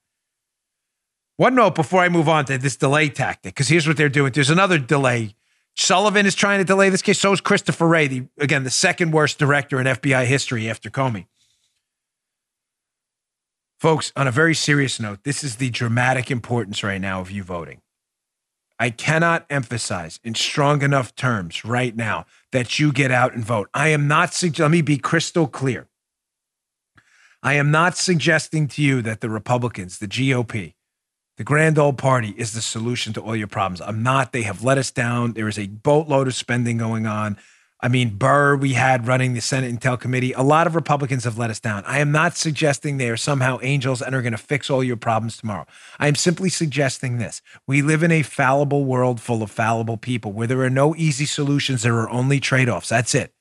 [1.36, 4.32] One note before I move on to this delay tactic, because here's what they're doing.
[4.32, 5.34] There's another delay.
[5.76, 7.18] Sullivan is trying to delay this case.
[7.18, 11.26] So is Christopher Wray, the, again, the second worst director in FBI history after Comey.
[13.80, 17.42] Folks, on a very serious note, this is the dramatic importance right now of you
[17.42, 17.80] voting.
[18.78, 23.68] I cannot emphasize in strong enough terms right now that you get out and vote.
[23.74, 25.88] I am not, let me be crystal clear.
[27.42, 30.74] I am not suggesting to you that the Republicans, the GOP,
[31.36, 33.80] the grand old party is the solution to all your problems.
[33.80, 34.32] I'm not.
[34.32, 35.32] They have let us down.
[35.32, 37.36] There is a boatload of spending going on.
[37.80, 40.32] I mean, Burr, we had running the Senate Intel Committee.
[40.32, 41.84] A lot of Republicans have let us down.
[41.86, 44.96] I am not suggesting they are somehow angels and are going to fix all your
[44.96, 45.66] problems tomorrow.
[45.98, 47.42] I am simply suggesting this.
[47.66, 51.26] We live in a fallible world full of fallible people where there are no easy
[51.26, 52.88] solutions, there are only trade offs.
[52.88, 53.32] That's it.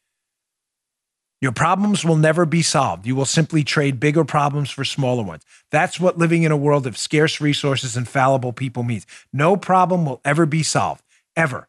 [1.44, 3.06] Your problems will never be solved.
[3.06, 5.44] You will simply trade bigger problems for smaller ones.
[5.72, 9.06] That's what living in a world of scarce resources and fallible people means.
[9.34, 11.04] No problem will ever be solved,
[11.36, 11.68] ever.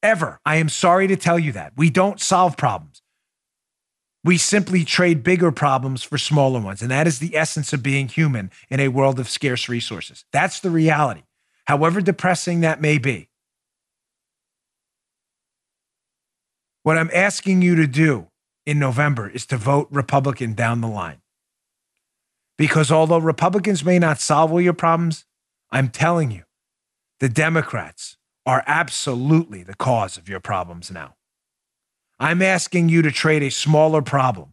[0.00, 0.38] Ever.
[0.46, 1.72] I am sorry to tell you that.
[1.76, 3.02] We don't solve problems.
[4.22, 6.80] We simply trade bigger problems for smaller ones.
[6.80, 10.24] And that is the essence of being human in a world of scarce resources.
[10.32, 11.24] That's the reality,
[11.64, 13.28] however depressing that may be.
[16.84, 18.28] What I'm asking you to do
[18.68, 21.22] in November is to vote Republican down the line.
[22.58, 25.24] Because although Republicans may not solve all your problems,
[25.70, 26.42] I'm telling you,
[27.18, 31.14] the Democrats, are absolutely the cause of your problems now.
[32.20, 34.52] I'm asking you to trade a smaller problem,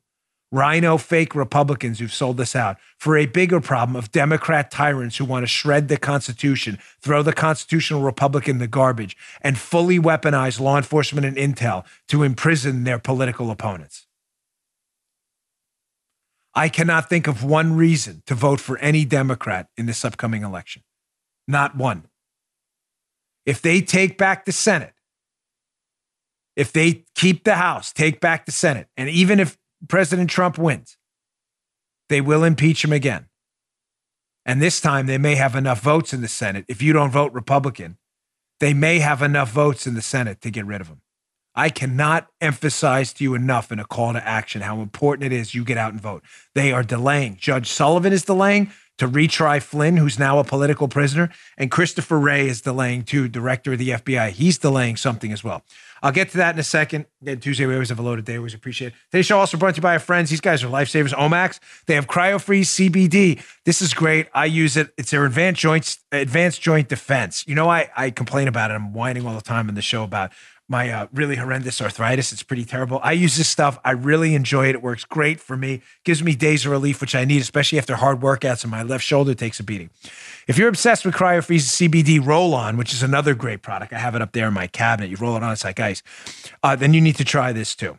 [0.51, 5.25] RINO fake Republicans who've sold us out, for a bigger problem of Democrat tyrants who
[5.25, 10.59] want to shred the Constitution, throw the constitutional Republic in the garbage, and fully weaponize
[10.59, 14.04] law enforcement and intel to imprison their political opponents.
[16.55, 20.83] I cannot think of one reason to vote for any Democrat in this upcoming election.
[21.47, 22.07] Not one
[23.45, 24.93] if they take back the Senate,
[26.55, 30.97] if they keep the House, take back the Senate, and even if President Trump wins,
[32.09, 33.27] they will impeach him again.
[34.45, 36.65] And this time they may have enough votes in the Senate.
[36.67, 37.97] If you don't vote Republican,
[38.59, 41.01] they may have enough votes in the Senate to get rid of him.
[41.55, 45.55] I cannot emphasize to you enough in a call to action how important it is
[45.55, 46.23] you get out and vote.
[46.53, 47.37] They are delaying.
[47.37, 52.47] Judge Sullivan is delaying to retry Flynn, who's now a political prisoner, and Christopher Wray
[52.47, 54.31] is delaying too, director of the FBI.
[54.31, 55.63] He's delaying something as well.
[56.01, 57.07] I'll get to that in a second.
[57.21, 58.37] Again, Tuesday, we always have a loaded day.
[58.37, 58.93] Always appreciate it.
[59.09, 60.29] Today's show also brought to you by our friends.
[60.29, 61.13] These guys are lifesavers.
[61.13, 61.59] Omax.
[61.87, 63.43] They have CryoFreeze CBD.
[63.63, 64.27] This is great.
[64.33, 64.93] I use it.
[64.97, 67.43] It's their advanced joints, advanced joint defense.
[67.47, 68.75] You know, I, I complain about it.
[68.75, 70.31] I'm whining all the time in the show about
[70.67, 72.31] my uh, really horrendous arthritis.
[72.31, 72.99] It's pretty terrible.
[73.03, 73.77] I use this stuff.
[73.85, 74.75] I really enjoy it.
[74.75, 75.81] It works great for me.
[76.03, 79.03] Gives me days of relief, which I need, especially after hard workouts and my left
[79.03, 79.89] shoulder takes a beating.
[80.47, 84.15] If you're obsessed with CryoFreeze CBD Roll On, which is another great product, I have
[84.15, 85.09] it up there in my cabinet.
[85.09, 86.01] You roll it on, it's like ice.
[86.63, 87.97] Uh, then you need to try this too.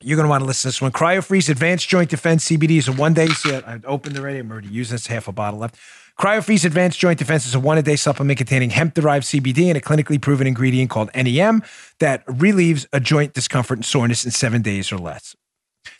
[0.00, 0.92] You're going to want to listen to this one.
[0.92, 3.28] CryoFreeze Advanced Joint Defense CBD is a one day.
[3.28, 4.38] See, I opened the already.
[4.38, 5.76] I'm already using this half a bottle left.
[6.18, 9.76] CryoFreeze Advanced Joint Defense is a one a day supplement containing hemp derived CBD and
[9.76, 11.62] a clinically proven ingredient called NEM
[12.00, 15.34] that relieves a joint discomfort and soreness in seven days or less.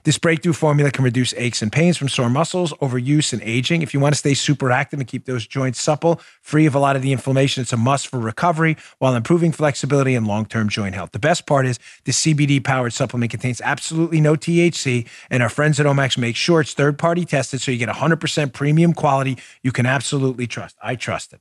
[0.05, 3.83] This breakthrough formula can reduce aches and pains from sore muscles, overuse, and aging.
[3.83, 6.79] If you want to stay super active and keep those joints supple, free of a
[6.79, 10.69] lot of the inflammation, it's a must for recovery while improving flexibility and long term
[10.69, 11.13] joint health.
[11.13, 15.79] The best part is this CBD powered supplement contains absolutely no THC, and our friends
[15.79, 19.73] at Omax make sure it's third party tested so you get 100% premium quality you
[19.73, 20.77] can absolutely trust.
[20.83, 21.41] I trust it.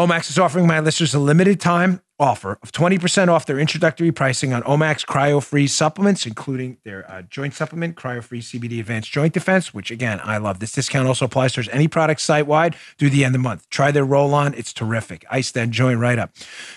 [0.00, 4.50] Omax is offering my listeners a limited time offer of 20% off their introductory pricing
[4.50, 9.34] on Omax Cryo Freeze supplements, including their uh, joint supplement, Cryo Freeze CBD Advanced Joint
[9.34, 10.58] Defense, which again, I love.
[10.58, 13.68] This discount also applies towards any product site wide through the end of the month.
[13.68, 15.26] Try their roll on, it's terrific.
[15.30, 16.30] Ice that joint right up.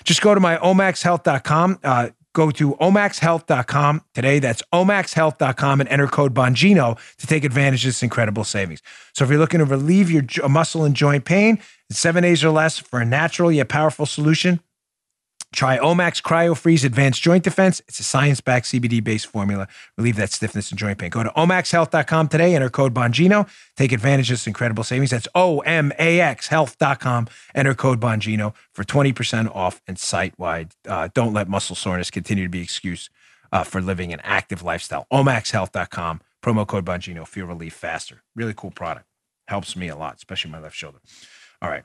[0.04, 1.80] Just go to my omaxhealth.com.
[1.82, 4.40] Uh, Go to omaxhealth.com today.
[4.40, 8.82] That's omaxhealth.com and enter code Bongino to take advantage of this incredible savings.
[9.14, 12.50] So if you're looking to relieve your muscle and joint pain in seven days or
[12.50, 14.60] less for a natural yet powerful solution,
[15.54, 17.82] Try Omax Cryo Freeze Advanced Joint Defense.
[17.88, 19.68] It's a science backed CBD based formula.
[19.98, 21.12] Relieve that stiffness and joint pain.
[21.12, 23.48] Go to omaxhealth.com today, enter code Bongino.
[23.78, 25.12] Take advantage of this incredible savings.
[25.12, 27.28] That's O M A X health.com.
[27.54, 30.72] Enter code Bongino for 20% off and site wide.
[30.88, 33.10] Uh, don't let muscle soreness continue to be excuse
[33.52, 35.06] uh, for living an active lifestyle.
[35.14, 36.22] omaxhealth.com.
[36.42, 37.28] Promo code Bongino.
[37.28, 38.24] Feel relief faster.
[38.36, 39.06] Really cool product.
[39.48, 41.00] Helps me a lot, especially my left shoulder.
[41.62, 41.84] All right.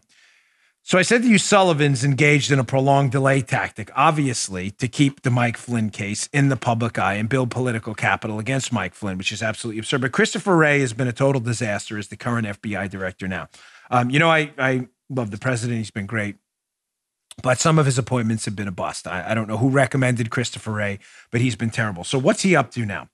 [0.88, 5.20] So I said to you, Sullivan's engaged in a prolonged delay tactic, obviously, to keep
[5.20, 9.18] the Mike Flynn case in the public eye and build political capital against Mike Flynn,
[9.18, 10.01] which is absolutely absurd.
[10.01, 13.48] But Christopher Wray has been a total disaster as the current FBI director now.
[13.90, 15.77] Um, you know, I, I love the president.
[15.77, 16.37] He's been great.
[17.42, 19.07] But some of his appointments have been a bust.
[19.07, 22.03] I, I don't know who recommended Christopher Wray, but he's been terrible.
[22.03, 23.11] So what's he up to now?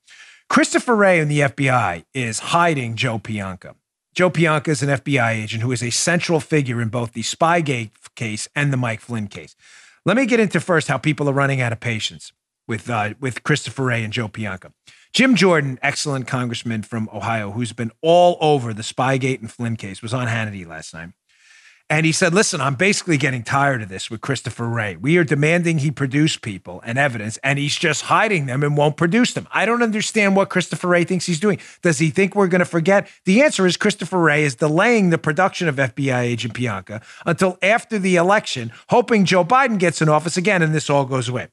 [0.48, 3.74] Christopher Wray and the FBI is hiding Joe Pientka.
[4.14, 7.90] Joe Pientka is an FBI agent who is a central figure in both the Spygate
[8.14, 9.56] case and the Mike Flynn case.
[10.04, 12.32] Let me get into first how people are running out of patience
[12.68, 14.72] with uh, with Christopher Wray and Joe Pientka.
[15.12, 20.00] Jim Jordan, excellent congressman from Ohio, who's been all over the Spygate and Flynn case,
[20.00, 21.10] was on Hannity last night.
[21.90, 24.96] And he said, Listen, I'm basically getting tired of this with Christopher Wray.
[24.96, 28.96] We are demanding he produce people and evidence, and he's just hiding them and won't
[28.96, 29.46] produce them.
[29.52, 31.58] I don't understand what Christopher Wray thinks he's doing.
[31.82, 33.08] Does he think we're going to forget?
[33.26, 37.98] The answer is Christopher Wray is delaying the production of FBI agent Pientka until after
[37.98, 41.48] the election, hoping Joe Biden gets in office again and this all goes away.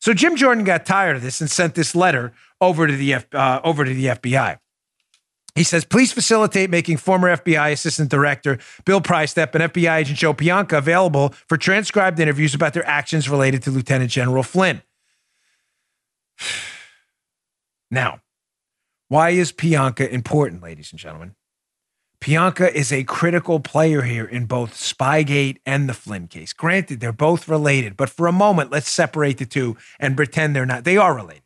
[0.00, 3.34] So Jim Jordan got tired of this and sent this letter over to the F,
[3.34, 4.58] uh, over to the FBI.
[5.54, 10.34] He says, please facilitate making former FBI Assistant Director Bill Priestap and FBI Agent Joe
[10.34, 14.82] Pientka available for transcribed interviews about their actions related to Lieutenant General Flynn.
[17.90, 18.22] Now,
[19.08, 21.36] why is Pientka important, ladies and gentlemen?
[22.20, 26.52] Pientka is a critical player here in both Spygate and the Flynn case.
[26.52, 30.66] Granted, they're both related, but for a moment, let's separate the two and pretend they're
[30.66, 30.82] not.
[30.82, 31.43] They are related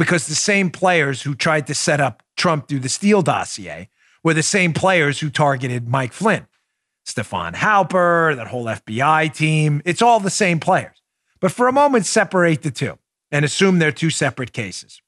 [0.00, 3.90] because the same players who tried to set up Trump through the Steele dossier
[4.24, 6.46] were the same players who targeted Mike Flynn,
[7.04, 9.82] Stefan Halper, that whole FBI team.
[9.84, 11.02] It's all the same players.
[11.38, 12.98] But for a moment, separate the two
[13.30, 15.02] and assume they're two separate cases.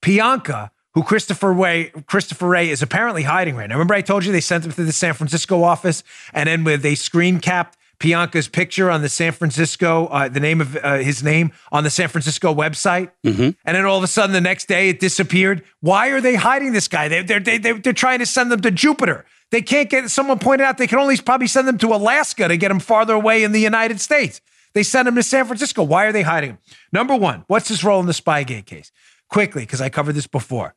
[0.00, 3.74] Pientka, who Christopher Wray, Christopher Wray is apparently hiding right now.
[3.74, 6.02] Remember, I told you they sent him to the San Francisco office,
[6.32, 10.60] and then with they screen capped Pientka's picture on the San Francisco, uh, the name
[10.60, 13.50] of uh, his name on the San Francisco website, mm-hmm.
[13.64, 15.62] and then all of a sudden the next day it disappeared.
[15.80, 17.08] Why are they hiding this guy?
[17.08, 19.24] They, they're they, they're trying to send them to Jupiter.
[19.50, 20.10] They can't get.
[20.10, 23.14] Someone pointed out they can only probably send them to Alaska to get them farther
[23.14, 24.40] away in the United States.
[24.74, 25.84] They send him to San Francisco.
[25.84, 26.58] Why are they hiding him?
[26.92, 28.90] Number one, what's his role in the Spygate case?
[29.28, 30.74] Quickly, because I covered this before.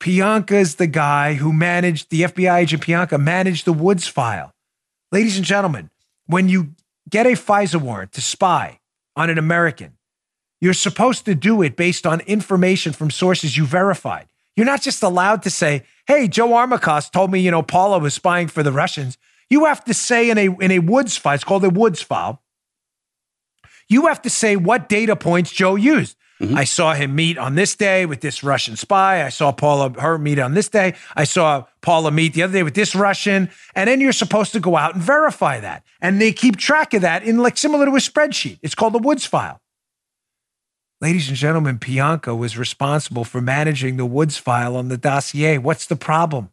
[0.00, 4.52] Pientka is the guy who managed the FBI agent Pientka managed the Woods file.
[5.12, 5.90] Ladies and gentlemen,
[6.26, 6.74] when you
[7.08, 8.80] get a FISA warrant to spy
[9.14, 9.96] on an American,
[10.60, 14.26] you're supposed to do it based on information from sources you verified.
[14.56, 18.14] You're not just allowed to say, hey, Joe Armacost told me, you know, Paula was
[18.14, 19.16] spying for the Russians.
[19.48, 22.42] You have to say in a in a Woods file, it's called a Woods file.
[23.88, 26.16] You have to say what data points Joe used.
[26.40, 26.56] Mm-hmm.
[26.56, 29.24] I saw him meet on this day with this Russian spy.
[29.24, 30.94] I saw Paula her meet on this day.
[31.14, 33.48] I saw Paula meet the other day with this Russian.
[33.74, 35.82] And then you're supposed to go out and verify that.
[36.00, 38.58] And they keep track of that in like similar to a spreadsheet.
[38.62, 39.60] It's called the Woods file.
[41.00, 45.58] Ladies and gentlemen, Pientka was responsible for managing the Woods file on the dossier.
[45.58, 46.50] What's the problem?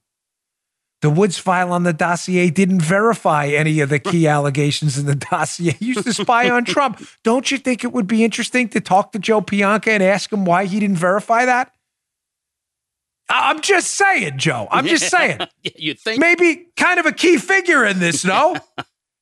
[1.04, 5.16] The Woods file on the dossier didn't verify any of the key allegations in the
[5.16, 5.74] dossier.
[5.74, 7.06] He used to spy on Trump.
[7.24, 10.46] Don't you think it would be interesting to talk to Joe Pientka and ask him
[10.46, 11.74] why he didn't verify that?
[13.28, 14.70] I'm just saying, Joe.
[14.72, 15.40] I'm just saying.
[15.76, 16.22] you think?
[16.22, 18.56] Maybe kind of a key figure in this, no?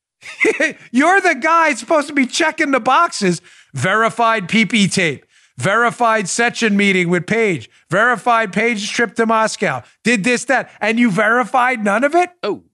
[0.92, 3.42] You're the guy supposed to be checking the boxes.
[3.74, 5.26] Verified PP tape,
[5.58, 11.10] verified Sechin meeting with Page, verified Page trip to Moscow, did this, that, and you
[11.10, 12.30] verified none of it?
[12.42, 12.64] Oh.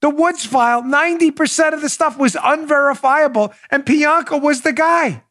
[0.00, 5.24] The Woods file, 90% of the stuff was unverifiable, and Pientka was the guy.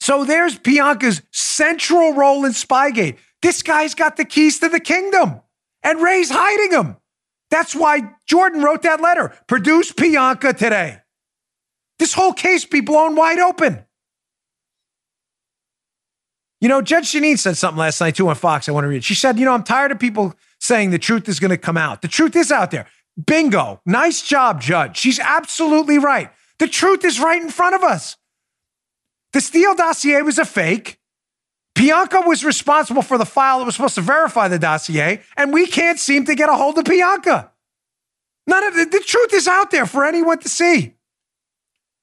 [0.00, 3.18] So there's Pientka's central role in Spygate.
[3.42, 5.40] This guy's got the keys to the kingdom,
[5.82, 6.96] and Wray's hiding them.
[7.50, 9.34] That's why Jordan wrote that letter.
[9.46, 11.00] Produce Pientka today.
[11.98, 13.84] This whole case be blown wide open.
[16.60, 18.68] You know, Judge Jeanine said something last night too on Fox.
[18.68, 19.04] I want to read.
[19.04, 21.76] She said, "You know, I'm tired of people saying the truth is going to come
[21.76, 22.02] out.
[22.02, 22.86] The truth is out there.
[23.26, 23.80] Bingo.
[23.86, 24.96] Nice job, Judge.
[24.98, 26.30] She's absolutely right.
[26.58, 28.16] The truth is right in front of us.
[29.32, 30.98] The Steele dossier was a fake.
[31.74, 35.66] Pientka was responsible for the file that was supposed to verify the dossier, and we
[35.66, 37.50] can't seem to get a hold of Pientka.
[38.46, 40.94] None of the, the truth is out there for anyone to see.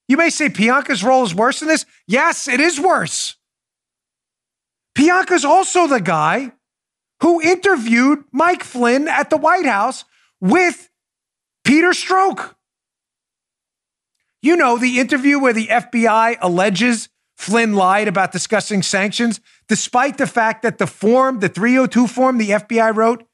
[0.08, 1.84] You may say Pientka's role is worse than this.
[2.06, 3.36] Yes, it is worse.
[4.98, 6.50] Pientka's also the guy
[7.22, 10.04] who interviewed Mike Flynn at the White House
[10.40, 10.90] with
[11.64, 12.54] Peter Strzok.
[14.42, 20.26] You know, the interview where the FBI alleges Flynn lied about discussing sanctions, despite the
[20.26, 23.24] fact that the form, the 302 form the FBI wrote,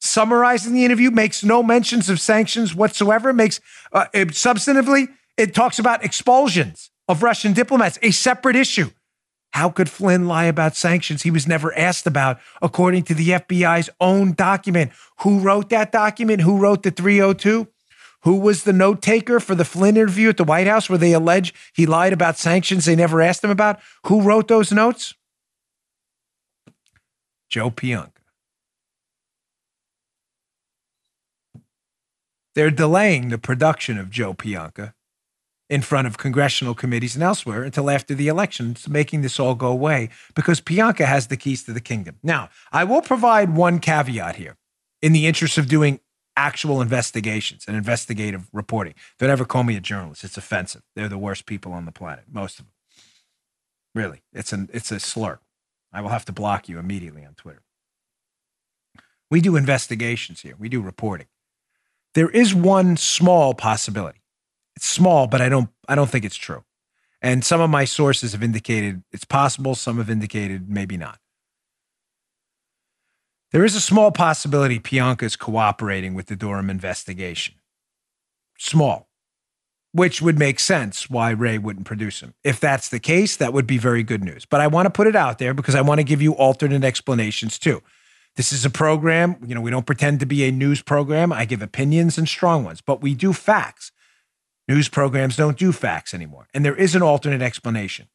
[0.00, 3.32] summarizing the interview, makes no mentions of sanctions whatsoever.
[3.32, 3.60] Makes
[3.92, 8.90] uh, it, substantively, it talks about expulsions of Russian diplomats, a separate issue.
[9.52, 13.90] How could Flynn lie about sanctions he was never asked about, according to the FBI's
[14.00, 14.92] own document?
[15.20, 16.42] Who wrote that document?
[16.42, 17.66] Who wrote the 302?
[18.22, 21.12] Who was the note taker for the Flynn interview at the White House where they
[21.12, 23.80] allege he lied about sanctions they never asked him about?
[24.06, 25.14] Who wrote those notes?
[27.48, 28.12] Joe Pientka.
[32.54, 34.94] They're delaying the production of Joe Pientka
[35.68, 39.68] in front of congressional committees and elsewhere until after the elections, making this all go
[39.68, 42.16] away because Pientka has the keys to the kingdom.
[42.22, 44.56] Now, I will provide one caveat here
[45.02, 46.00] in the interest of doing
[46.36, 48.94] actual investigations and investigative reporting.
[49.18, 50.24] Don't ever call me a journalist.
[50.24, 50.82] It's offensive.
[50.94, 52.72] They're the worst people on the planet, most of them.
[53.94, 55.40] Really, it's an it's a slur.
[55.92, 57.62] I will have to block you immediately on Twitter.
[59.30, 60.54] We do investigations here.
[60.58, 61.26] We do reporting.
[62.14, 64.20] There is one small possibility.
[64.78, 66.62] It's small, but I don't I don't think it's true.
[67.20, 71.18] And some of my sources have indicated it's possible, some have indicated maybe not.
[73.50, 77.56] There is a small possibility Pientka is cooperating with the Durham investigation.
[78.56, 79.08] Small,
[79.90, 82.34] which would make sense why Wray wouldn't produce him.
[82.44, 84.44] If that's the case, that would be very good news.
[84.44, 86.84] But I want to put it out there because I want to give you alternate
[86.84, 87.82] explanations too.
[88.36, 91.32] This is a program, you know, we don't pretend to be a news program.
[91.32, 93.90] I give opinions and strong ones, but we do facts.
[94.68, 96.46] News programs don't do facts anymore.
[96.52, 98.08] And there is an alternate explanation.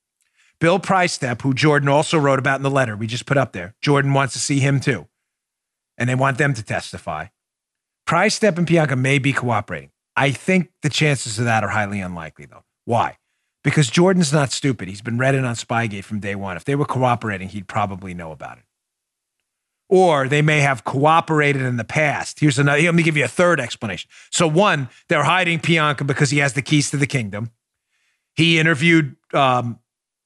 [0.60, 3.76] Bill Priestap, who Jordan also wrote about in the letter we just put up there,
[3.82, 5.08] Jordan wants to see him too
[5.98, 7.28] and they want them to testify.
[8.08, 9.92] Priestap and Pientka may be cooperating.
[10.16, 12.64] I think the chances of that are highly unlikely, though.
[12.86, 13.18] Why?
[13.64, 14.88] Because Jordan's not stupid.
[14.90, 16.58] He's been read in on Spygate from day one.
[16.58, 18.66] If they were cooperating, he'd probably know about it.
[19.94, 22.40] Or they may have cooperated in the past.
[22.40, 22.82] Here's another.
[22.82, 24.10] Let me give you a third explanation.
[24.32, 27.52] So, one, they're hiding Pientka because he has the keys to the kingdom.
[28.36, 29.78] He interviewed um,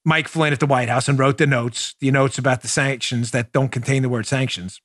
[0.06, 3.32] Mike Flynn at the White House and wrote the notes, the notes about the sanctions
[3.32, 4.80] that don't contain the word sanctions.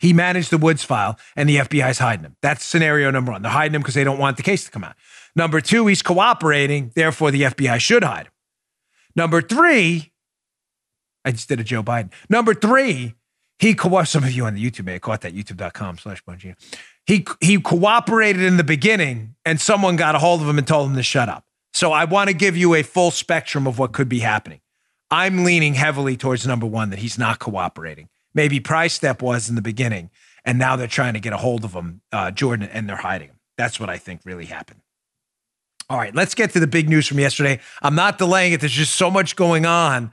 [0.00, 2.36] He managed the Woods file, and the FBI's hiding him.
[2.42, 3.42] That's scenario number one.
[3.42, 4.96] They're hiding him because they don't want the case to come out.
[5.36, 8.32] Number two, he's cooperating, therefore the FBI should hide him.
[9.14, 10.10] Number three,
[11.24, 12.10] I just did a Joe Biden.
[12.28, 13.14] Number three,
[13.62, 16.54] he co- some of you on the YouTube may have caught that youtube.com slash Bongino.
[17.06, 20.90] He he cooperated in the beginning, and someone got a hold of him and told
[20.90, 21.44] him to shut up.
[21.72, 24.60] So I want to give you a full spectrum of what could be happening.
[25.10, 29.62] I'm leaning heavily towards number one that he's not cooperating maybe Priestap was in the
[29.62, 30.10] beginning,
[30.44, 33.28] and now they're trying to get a hold of him, uh, Jordan, and they're hiding
[33.28, 33.38] him.
[33.56, 34.80] That's what I think really happened.
[35.90, 37.60] All right, let's get to the big news from yesterday.
[37.82, 38.60] I'm not delaying it.
[38.60, 40.12] There's just so much going on.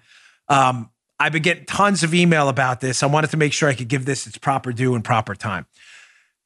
[0.49, 0.89] Um,
[1.19, 3.03] I've been getting tons of email about this.
[3.03, 5.65] I wanted to make sure I could give this its proper due and proper time.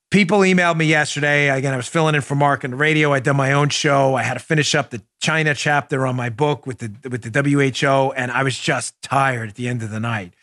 [0.09, 1.49] People emailed me yesterday.
[1.49, 3.13] Again, I was filling in for Mark on the radio.
[3.13, 4.13] I'd done my own show.
[4.13, 7.41] I had to finish up the China chapter on my book with the with the
[7.41, 10.33] WHO, and I was just tired at the end of the night.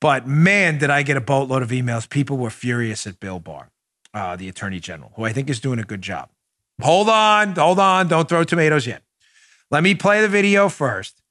[0.00, 2.08] But man, did I get a boatload of emails.
[2.08, 3.70] People were furious at Bill Barr,
[4.12, 6.28] uh, the attorney general, who I think is doing a good job.
[6.82, 8.08] Hold on, hold on.
[8.08, 9.02] Don't throw tomatoes yet.
[9.70, 11.22] Let me play the video first.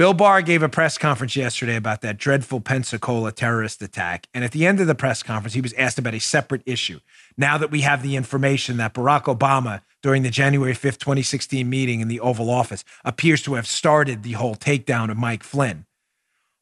[0.00, 4.28] Bill Barr gave a press conference yesterday about that dreadful Pensacola terrorist attack.
[4.32, 7.00] And at the end of the press conference, he was asked about a separate issue.
[7.36, 12.00] Now that we have the information that Barack Obama, during the January 5th, 2016 meeting
[12.00, 15.84] in the Oval Office, appears to have started the whole takedown of Mike Flynn.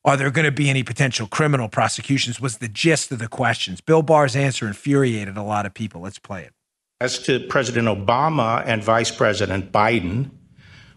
[0.04, 2.40] Are there going to be any potential criminal prosecutions?
[2.40, 3.80] Was the gist of the questions.
[3.80, 6.00] Bill Barr's answer infuriated a lot of people.
[6.00, 6.54] Let's play it.
[7.00, 10.30] As to President Obama and Vice President Biden,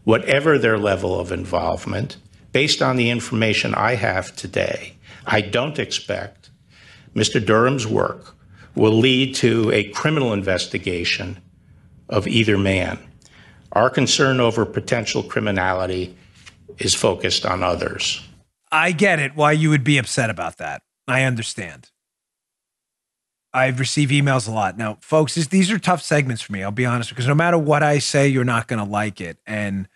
[0.05, 2.17] whatever their level of involvement,
[2.51, 4.95] based on the information I have today,
[5.25, 6.49] I don't expect
[7.15, 7.43] Mr.
[7.43, 8.35] Durham's work
[8.75, 11.41] will lead to a criminal investigation
[12.09, 12.99] of either man.
[13.73, 16.15] Our concern over potential criminality
[16.77, 18.21] is focused on others.
[18.71, 20.81] I get it why you would be upset about that.
[21.07, 21.89] I understand.
[23.53, 24.77] I receive emails a lot.
[24.77, 26.63] Now, folks, this, these are tough segments for me.
[26.63, 29.37] I'll be honest, because no matter what I say, you're not going to like it.
[29.45, 29.89] And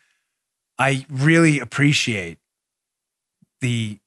[0.77, 2.39] I really appreciate
[3.65, 3.97] the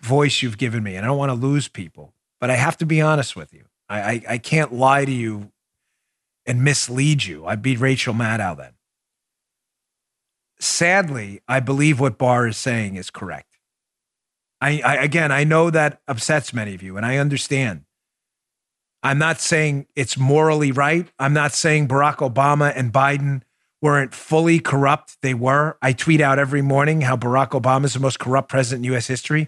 [0.00, 2.86] voice you've given me, and I don't want to lose people, but I have to
[2.86, 3.66] be honest with you.
[3.88, 5.52] I, I, I can't lie to you
[6.44, 7.46] and mislead you.
[7.46, 8.72] I'd be Rachel Maddow then.
[10.58, 13.56] Sadly, I believe what Barr is saying is correct.
[14.60, 17.84] I, I again, I know that upsets many of you, and I understand.
[19.00, 21.06] I'm not saying it's morally right.
[21.20, 23.42] I'm not saying Barack Obama and Biden
[23.84, 25.18] weren't fully corrupt.
[25.20, 25.76] They were.
[25.82, 29.06] I tweet out every morning how Barack Obama is the most corrupt president in U.S.
[29.06, 29.46] history.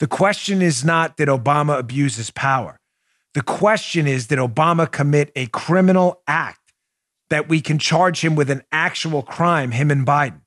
[0.00, 2.80] The question is not that Obama abuses power?
[3.32, 6.72] The question is did Obama commit a criminal act
[7.30, 10.40] that we can charge him with an actual crime, him and Biden?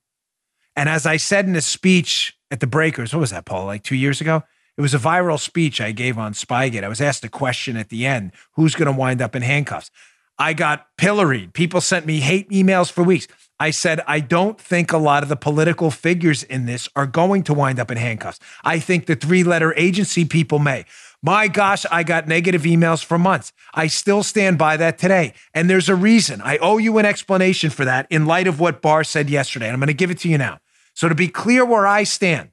[0.76, 3.84] And as I said in a speech at the Breakers, what was that, Paul, like
[3.84, 4.42] two years ago?
[4.76, 6.84] It was a viral speech I gave on Spygate.
[6.84, 9.90] I was asked a question at the end who's going to wind up in handcuffs?
[10.38, 11.52] I got pilloried.
[11.52, 13.26] People sent me hate emails for weeks.
[13.60, 17.42] I said, I don't think a lot of the political figures in this are going
[17.44, 18.38] to wind up in handcuffs.
[18.62, 20.84] I think the three letter agency people may.
[21.20, 23.52] My gosh, I got negative emails for months.
[23.74, 25.34] I still stand by that today.
[25.52, 26.40] And there's a reason.
[26.40, 29.66] I owe you an explanation for that in light of what Barr said yesterday.
[29.66, 30.60] And I'm going to give it to you now.
[30.94, 32.50] So, to be clear where I stand,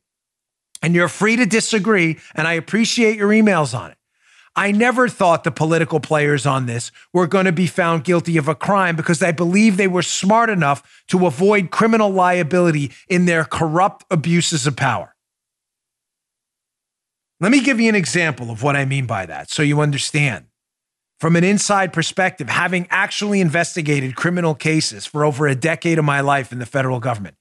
[0.81, 3.97] and you're free to disagree, and I appreciate your emails on it.
[4.55, 8.47] I never thought the political players on this were going to be found guilty of
[8.47, 13.43] a crime because I believe they were smart enough to avoid criminal liability in their
[13.43, 15.15] corrupt abuses of power.
[17.41, 20.45] Let me give you an example of what I mean by that so you understand.
[21.19, 26.21] From an inside perspective, having actually investigated criminal cases for over a decade of my
[26.21, 27.35] life in the federal government,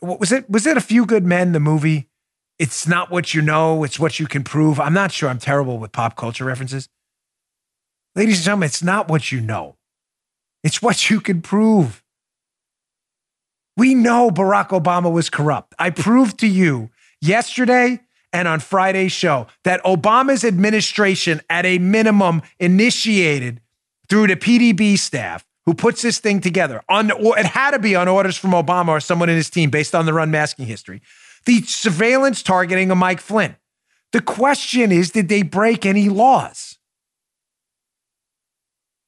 [0.00, 0.48] what was it?
[0.48, 1.52] Was it a few good men?
[1.52, 2.08] The movie.
[2.58, 3.84] It's not what you know.
[3.84, 4.80] It's what you can prove.
[4.80, 5.28] I'm not sure.
[5.28, 6.88] I'm terrible with pop culture references.
[8.14, 9.76] Ladies and gentlemen, it's not what you know.
[10.64, 12.02] It's what you can prove.
[13.76, 15.74] We know Barack Obama was corrupt.
[15.78, 16.90] I proved to you
[17.20, 18.00] yesterday
[18.32, 23.60] and on Friday's show that Obama's administration, at a minimum, initiated
[24.08, 28.08] through the PDB staff who puts this thing together on it had to be on
[28.08, 31.02] orders from Obama or someone in his team based on the unmasking history.
[31.46, 33.56] The surveillance targeting of Mike Flynn.
[34.12, 36.78] The question is, did they break any laws?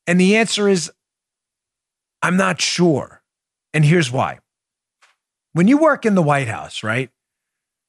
[0.07, 0.91] And the answer is,
[2.23, 3.23] I'm not sure.
[3.75, 4.39] And here's why.
[5.53, 7.11] When you work in the White House, right?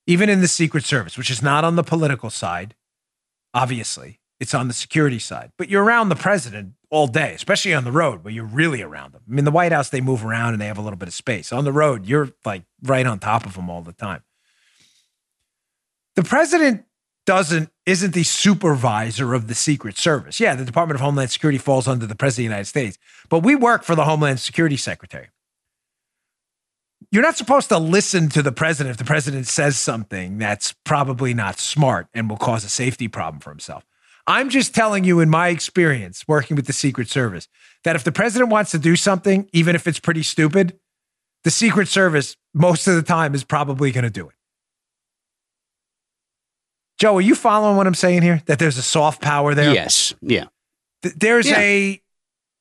[0.07, 2.75] Even in the Secret Service, which is not on the political side,
[3.53, 7.83] obviously, it's on the security side, but you're around the president all day, especially on
[7.83, 9.21] the road where you're really around them.
[9.29, 11.13] I mean, the White House, they move around and they have a little bit of
[11.13, 11.53] space.
[11.53, 14.23] On the road, you're like right on top of them all the time.
[16.19, 16.83] The president
[17.25, 20.37] doesn't isn't the supervisor of the Secret Service.
[20.37, 22.97] Yeah, the Department of Homeland Security falls under the President of the United States,
[23.29, 25.29] but we work for the Homeland Security Secretary.
[27.09, 31.33] You're not supposed to listen to the president if the president says something that's probably
[31.33, 33.85] not smart and will cause a safety problem for himself.
[34.27, 37.47] I'm just telling you, in my experience working with the Secret Service,
[37.85, 40.77] that if the president wants to do something, even if it's pretty stupid,
[41.45, 44.35] the Secret Service most of the time is probably going to do it.
[46.99, 48.43] Joe, are you following what I'm saying here?
[48.45, 49.73] That there's a soft power there?
[49.73, 50.13] Yes.
[50.21, 50.45] Yeah.
[51.01, 51.59] There's yeah.
[51.59, 52.01] a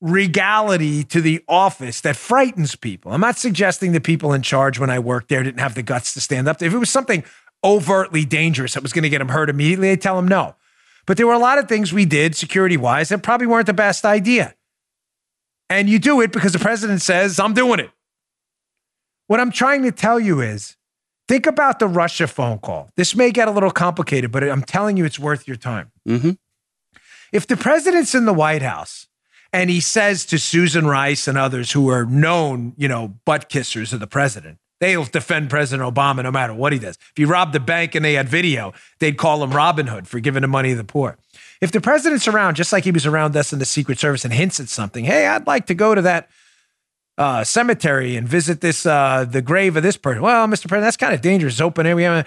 [0.00, 3.12] regality to the office that frightens people.
[3.12, 6.14] I'm not suggesting the people in charge when I worked there didn't have the guts
[6.14, 6.62] to stand up.
[6.62, 7.24] If it was something
[7.64, 10.54] overtly dangerous that was going to get them hurt immediately, I'd tell them no.
[11.04, 13.72] But there were a lot of things we did security wise that probably weren't the
[13.72, 14.54] best idea.
[15.68, 17.90] And you do it because the president says, I'm doing it.
[19.26, 20.76] What I'm trying to tell you is
[21.28, 22.90] think about the Russia phone call.
[22.96, 25.92] This may get a little complicated, but I'm telling you it's worth your time.
[26.08, 26.30] Mm-hmm.
[27.32, 29.06] If the president's in the White House
[29.52, 33.92] And he says to Susan Rice and others who are known, you know, butt kissers
[33.92, 36.96] of the president, they'll defend President Obama no matter what he does.
[36.96, 40.20] If he robbed the bank and they had video, they'd call him Robin Hood for
[40.20, 41.16] giving the money to the poor.
[41.60, 44.34] If the president's around, just like he was around us in the Secret Service and
[44.34, 46.28] hints at something, hey, I'd like to go to that
[47.18, 50.22] uh, cemetery and visit this uh, the grave of this person.
[50.22, 50.68] Well, Mr.
[50.68, 51.60] President, that's kind of dangerous.
[51.60, 52.24] Open area.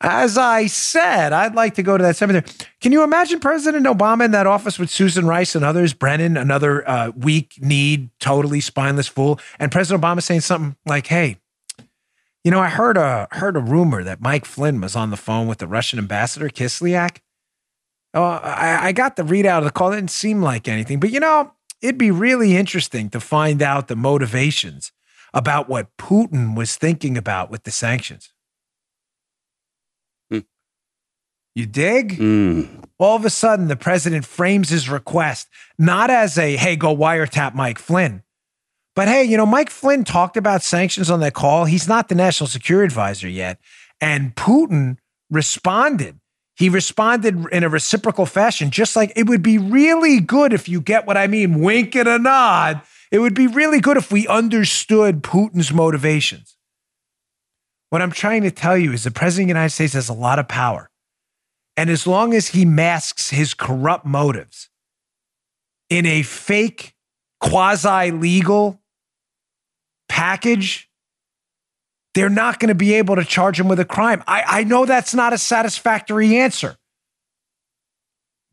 [0.00, 2.44] As I said, I'd like to go to that cemetery.
[2.80, 6.88] Can you imagine President Obama in that office with Susan Rice and others, Brennan, another
[6.88, 11.38] uh, weak need, totally spineless fool, and President Obama saying something like, "Hey,
[12.42, 15.46] you know, I heard a heard a rumor that Mike Flynn was on the phone
[15.46, 17.18] with the Russian ambassador Kislyak.
[18.12, 19.92] Oh, I, I got the readout of the call.
[19.92, 21.52] It didn't seem like anything, but you know."
[21.86, 24.90] It'd be really interesting to find out the motivations
[25.32, 28.32] about what Putin was thinking about with the sanctions.
[30.30, 30.40] Hmm.
[31.54, 32.18] You dig?
[32.18, 32.84] Mm.
[32.98, 37.54] All of a sudden, the president frames his request not as a, hey, go wiretap
[37.54, 38.22] Mike Flynn,
[38.96, 41.66] but hey, you know, Mike Flynn talked about sanctions on that call.
[41.66, 43.60] He's not the national security advisor yet.
[44.00, 44.96] And Putin
[45.30, 46.18] responded
[46.56, 50.80] he responded in a reciprocal fashion, just like it would be really good if you
[50.80, 52.80] get what I mean, wink and a nod.
[53.12, 56.56] It would be really good if we understood Putin's motivations.
[57.90, 60.14] What I'm trying to tell you is the president of the United States has a
[60.14, 60.90] lot of power.
[61.76, 64.70] And as long as he masks his corrupt motives
[65.90, 66.94] in a fake,
[67.40, 68.80] quasi legal
[70.08, 70.85] package
[72.16, 74.24] they're not going to be able to charge him with a crime.
[74.26, 76.78] I, I know that's not a satisfactory answer.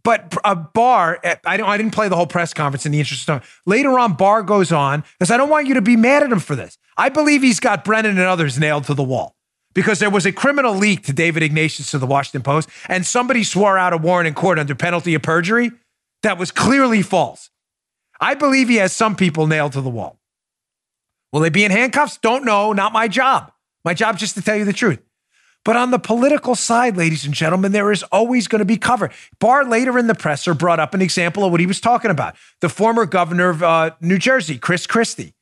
[0.03, 2.99] But a Barr, eh, I, don't, I didn't play the whole press conference in the
[2.99, 3.49] interest of time.
[3.66, 6.41] Later on, Barr goes on because I don't want you to be mad at him
[6.41, 6.78] for this.
[6.97, 9.34] I believe he's got Brennan and others nailed to the wall
[9.74, 13.45] because there was a criminal leak to David Ignatius to the Washington Post, and somebody
[13.45, 15.72] swore out a warrant in court under penalty of perjury
[16.22, 17.49] that was clearly false.
[18.20, 20.20] I believe he has some people nailed to the wall.
[21.32, 22.18] Will they be in handcuffs?
[22.18, 22.74] Don't know.
[22.74, 23.53] Not my job.
[23.84, 25.00] My job just to tell you the truth.
[25.66, 29.10] But on the political side, ladies and gentlemen, there is always going to be cover.
[29.40, 32.36] Barr later in the presser brought up an example of what he was talking about.
[32.60, 35.34] The former governor of uh, New Jersey, Chris Christie,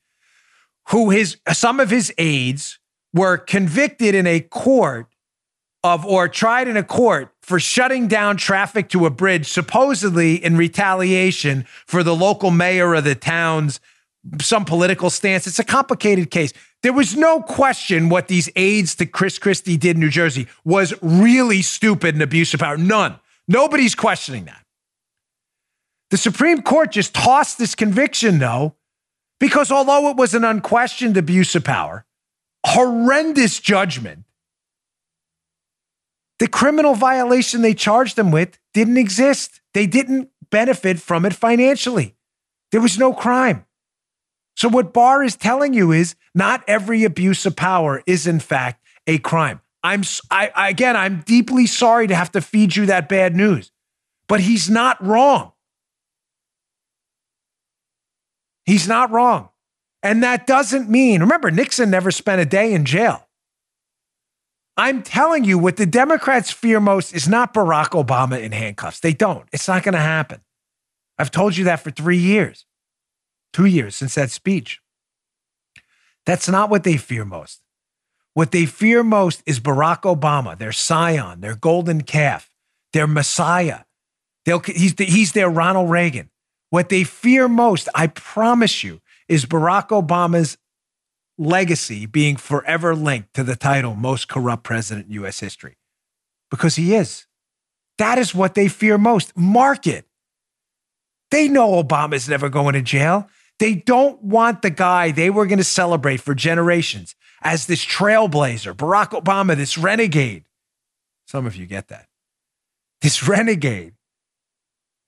[0.90, 2.80] who his some of his aides
[3.14, 5.08] were convicted in a court
[5.84, 10.56] of or tried in a court for shutting down traffic to a bridge, supposedly in
[10.56, 13.80] retaliation for the local mayor of the town's
[14.40, 15.48] some political stance.
[15.48, 16.54] It's a complicated case.
[16.84, 20.94] There was no question what these aides to Chris Christie did in New Jersey was
[21.02, 22.78] really stupid and abuse of power.
[22.78, 23.20] None.
[23.48, 24.64] Nobody's questioning that.
[26.12, 28.76] The Supreme Court just tossed this conviction, though,
[29.40, 32.06] because although it was an unquestioned abuse of power,
[32.66, 34.26] horrendous judgment,
[36.40, 39.62] the criminal violation they charged them with didn't exist.
[39.74, 42.16] They didn't benefit from it financially.
[42.72, 43.66] There was no crime.
[44.56, 48.84] So, what Barr is telling you is not every abuse of power is, in fact,
[49.08, 49.62] a crime.
[49.84, 53.72] I'm, I, again, I'm deeply sorry to have to feed you that bad news,
[54.28, 55.54] but he's not wrong.
[58.66, 59.50] He's not wrong.
[60.04, 63.28] And that doesn't mean, remember, Nixon never spent a day in jail.
[64.78, 69.00] I'm telling you, what the Democrats fear most is not Barack Obama in handcuffs.
[69.00, 69.48] They don't.
[69.52, 70.42] It's not going to happen.
[71.20, 72.66] I've told you that for three years
[73.54, 74.82] two years since that speech.
[76.26, 77.62] That's not what they fear most.
[78.34, 82.50] What they fear most is Barack Obama, their scion, their golden calf,
[82.94, 83.82] their messiah.
[84.46, 86.30] They'll, he's, the, he's their Ronald Reagan.
[86.70, 90.58] What they fear most, I promise you, is Barack Obama's
[91.38, 95.40] legacy being forever linked to the title most corrupt president in U.S.
[95.40, 95.78] history.
[96.50, 97.28] Because he is.
[97.98, 99.36] That is what they fear most.
[99.36, 100.06] Mark it.
[101.30, 103.30] They know Obama's never going to jail.
[103.62, 108.74] They don't want the guy they were going to celebrate for generations as this trailblazer,
[108.74, 110.46] Barack Obama, this renegade.
[111.28, 112.08] Some of you get that.
[113.04, 113.94] This renegade.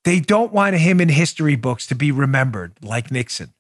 [0.04, 3.56] They don't want him in history books to be remembered like Nixon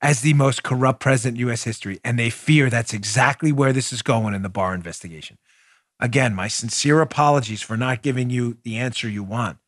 [0.00, 1.64] as the most corrupt president in U.S.
[1.64, 1.98] history.
[2.04, 5.36] And they fear that's exactly where this is going in the Barr investigation.
[5.98, 9.58] Again, my sincere apologies for not giving you the answer you want,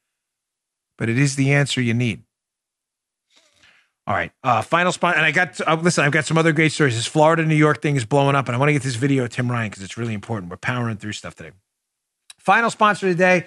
[0.96, 2.23] but it is the answer you need.
[4.06, 4.32] All right.
[4.42, 5.16] Uh, final spot.
[5.16, 6.94] And I got, uh, listen, I've got some other great stories.
[6.94, 8.48] This Florida, New York thing is blowing up.
[8.48, 10.50] And I want to get this video of Tim Ryan because it's really important.
[10.50, 11.52] We're powering through stuff today.
[12.38, 13.46] Final sponsor today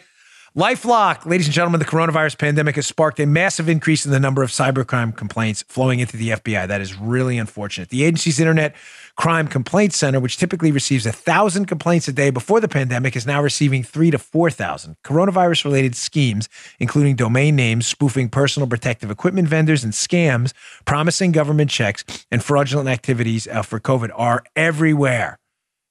[0.58, 4.42] Lifelock, ladies and gentlemen, the coronavirus pandemic has sparked a massive increase in the number
[4.42, 6.68] of cybercrime complaints flowing into the FBI.
[6.68, 7.90] That is really unfortunate.
[7.90, 8.76] The agency's internet
[9.18, 13.28] crime complaint center, which typically receives a thousand complaints a day before the pandemic, is
[13.28, 14.96] now receiving three to four thousand.
[15.04, 16.50] Coronavirus related schemes,
[16.80, 20.54] including domain names, spoofing personal protective equipment vendors, and scams
[20.86, 25.38] promising government checks and fraudulent activities uh, for COVID, are everywhere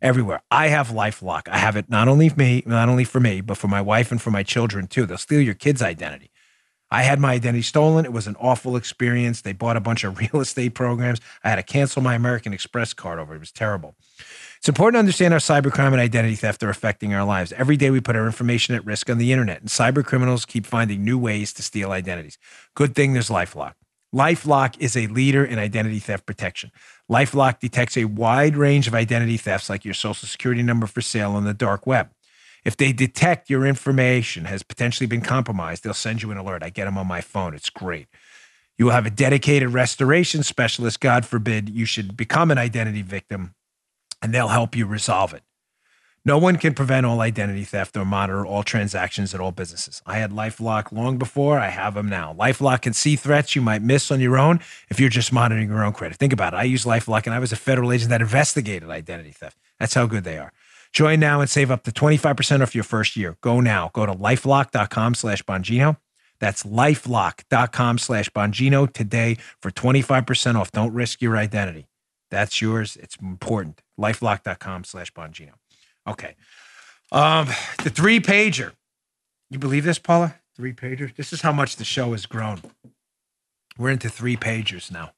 [0.00, 0.42] everywhere.
[0.50, 1.48] I have LifeLock.
[1.48, 4.10] I have it not only for me, not only for me, but for my wife
[4.10, 5.06] and for my children too.
[5.06, 6.30] They'll steal your kid's identity.
[6.90, 8.04] I had my identity stolen.
[8.04, 9.40] It was an awful experience.
[9.40, 11.20] They bought a bunch of real estate programs.
[11.42, 13.34] I had to cancel my American Express card over.
[13.34, 13.96] It was terrible.
[14.58, 17.52] It's important to understand how cybercrime and identity theft are affecting our lives.
[17.52, 20.64] Every day we put our information at risk on the internet, and cyber criminals keep
[20.64, 22.38] finding new ways to steal identities.
[22.74, 23.74] Good thing there's LifeLock.
[24.14, 26.70] LifeLock is a leader in identity theft protection.
[27.10, 31.32] LifeLock detects a wide range of identity thefts like your social security number for sale
[31.32, 32.10] on the dark web.
[32.64, 36.64] If they detect your information has potentially been compromised, they'll send you an alert.
[36.64, 37.54] I get them on my phone.
[37.54, 38.08] It's great.
[38.76, 40.98] You will have a dedicated restoration specialist.
[40.98, 43.54] God forbid you should become an identity victim,
[44.20, 45.42] and they'll help you resolve it.
[46.26, 50.02] No one can prevent all identity theft or monitor all transactions at all businesses.
[50.04, 51.60] I had Lifelock long before.
[51.60, 52.34] I have them now.
[52.36, 54.58] Lifelock can see threats you might miss on your own
[54.90, 56.18] if you're just monitoring your own credit.
[56.18, 56.56] Think about it.
[56.56, 59.56] I use Lifelock and I was a federal agent that investigated identity theft.
[59.78, 60.52] That's how good they are.
[60.92, 63.36] Join now and save up to 25% off your first year.
[63.40, 63.92] Go now.
[63.92, 65.96] Go to lifelock.com slash Bongino.
[66.40, 70.72] That's lifelock.com slash Bongino today for 25% off.
[70.72, 71.86] Don't risk your identity.
[72.32, 72.96] That's yours.
[72.96, 73.80] It's important.
[73.96, 75.52] Lifelock.com slash Bongino.
[76.06, 76.36] Okay.
[77.12, 77.48] Um,
[77.82, 78.72] the three pager.
[79.50, 80.36] You believe this, Paula?
[80.56, 81.14] Three pager.
[81.14, 82.60] This is how much the show has grown.
[83.78, 85.12] We're into three pagers now.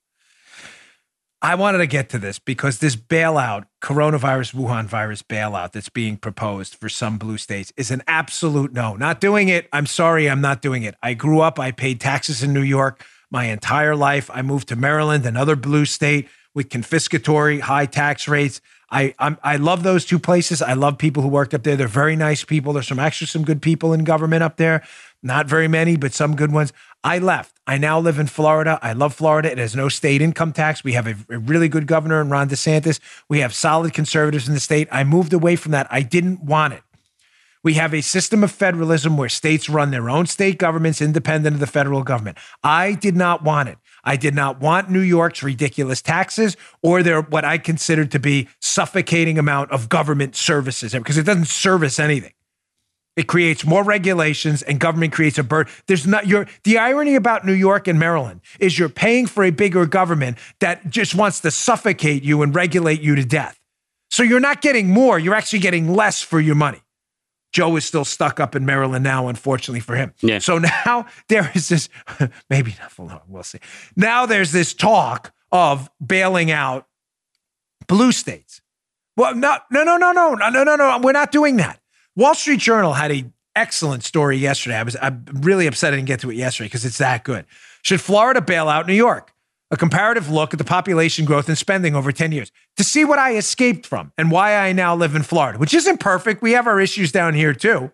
[1.40, 6.16] I wanted to get to this because this bailout, coronavirus, Wuhan virus bailout that's being
[6.16, 8.96] proposed for some blue states is an absolute no.
[8.96, 9.68] Not doing it.
[9.72, 10.96] I'm sorry, I'm not doing it.
[11.00, 14.28] I grew up, I paid taxes in New York my entire life.
[14.34, 18.60] I moved to Maryland, another blue state with confiscatory high tax rates.
[18.90, 20.62] I I'm, i love those two places.
[20.62, 21.76] I love people who worked up there.
[21.76, 22.72] They're very nice people.
[22.72, 24.82] There's some actually some good people in government up there.
[25.22, 26.72] Not very many, but some good ones.
[27.02, 27.58] I left.
[27.66, 28.78] I now live in Florida.
[28.82, 29.50] I love Florida.
[29.50, 30.84] It has no state income tax.
[30.84, 33.00] We have a, a really good governor in Ron DeSantis.
[33.28, 34.88] We have solid conservatives in the state.
[34.90, 35.86] I moved away from that.
[35.90, 36.82] I didn't want it.
[37.64, 41.60] We have a system of federalism where states run their own state governments independent of
[41.60, 42.38] the federal government.
[42.62, 43.78] I did not want it.
[44.08, 48.48] I did not want New York's ridiculous taxes or their what I considered to be
[48.58, 52.32] suffocating amount of government services because it doesn't service anything.
[53.16, 55.70] It creates more regulations and government creates a burden.
[55.88, 59.50] There's not your the irony about New York and Maryland is you're paying for a
[59.50, 63.60] bigger government that just wants to suffocate you and regulate you to death.
[64.10, 66.80] So you're not getting more, you're actually getting less for your money.
[67.52, 70.12] Joe is still stuck up in Maryland now, unfortunately for him.
[70.20, 70.38] Yeah.
[70.38, 71.88] So now there is this,
[72.50, 73.58] maybe not for long, we'll see.
[73.96, 76.86] Now there's this talk of bailing out
[77.86, 78.60] blue states.
[79.16, 80.98] Well, no, no, no, no, no, no, no, no.
[81.02, 81.80] We're not doing that.
[82.14, 83.24] Wall Street Journal had a
[83.56, 84.76] excellent story yesterday.
[84.76, 87.44] I was I'm really upset I didn't get to it yesterday because it's that good.
[87.82, 89.32] Should Florida bail out New York?
[89.70, 93.18] A comparative look at the population growth and spending over 10 years to see what
[93.18, 96.42] I escaped from and why I now live in Florida, which isn't perfect.
[96.42, 97.92] We have our issues down here too.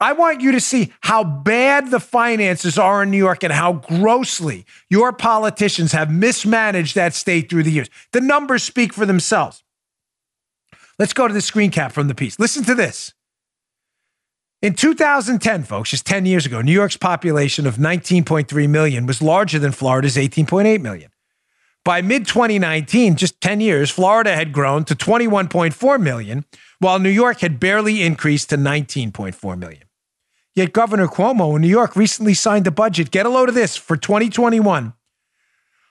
[0.00, 3.74] I want you to see how bad the finances are in New York and how
[3.74, 7.90] grossly your politicians have mismanaged that state through the years.
[8.12, 9.64] The numbers speak for themselves.
[10.98, 12.38] Let's go to the screen cap from the piece.
[12.38, 13.12] Listen to this.
[14.60, 19.60] In 2010, folks, just 10 years ago, New York's population of 19.3 million was larger
[19.60, 21.12] than Florida's 18.8 million.
[21.84, 26.44] By mid 2019, just 10 years, Florida had grown to 21.4 million,
[26.80, 29.84] while New York had barely increased to 19.4 million.
[30.56, 33.76] Yet Governor Cuomo in New York recently signed a budget, get a load of this,
[33.76, 34.92] for 2021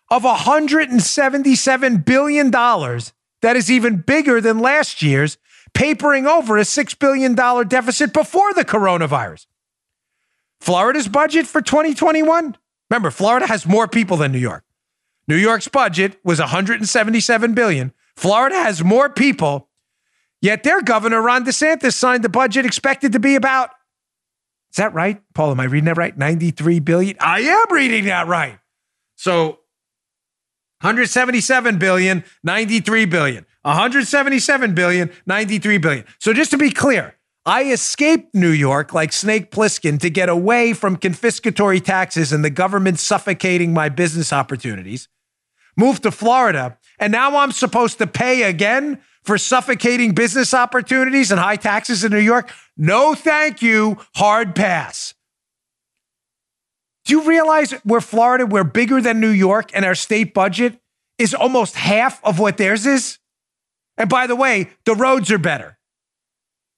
[0.10, 2.52] of $177 billion.
[2.52, 5.38] That is even bigger than last year's
[5.78, 9.46] papering over a $6 billion deficit before the coronavirus.
[10.60, 12.58] Florida's budget for 2021,
[12.90, 14.64] remember, Florida has more people than New York.
[15.28, 17.94] New York's budget was 177 billion.
[18.16, 19.70] Florida has more people,
[20.42, 23.70] yet their governor Ron DeSantis signed the budget expected to be about
[24.72, 25.22] Is that right?
[25.36, 26.18] Paul, am I reading that right?
[26.18, 27.18] 93 billion.
[27.20, 28.58] I am reading that right.
[29.16, 29.60] So
[30.82, 33.46] 177 billion, 93 billion.
[33.68, 36.06] 177 billion, 93 billion.
[36.20, 37.16] So just to be clear,
[37.46, 42.50] I escaped New York like Snake Plissken to get away from confiscatory taxes and the
[42.50, 45.10] government suffocating my business opportunities.
[45.76, 51.40] Moved to Florida, and now I'm supposed to pay again for suffocating business opportunities and
[51.40, 52.50] high taxes in New York?
[52.78, 53.98] No, thank you.
[54.16, 55.14] Hard pass.
[57.04, 60.80] Do you realize we're Florida, we're bigger than New York, and our state budget
[61.18, 63.20] is almost half of what theirs is?
[63.98, 65.78] And by the way, the roads are better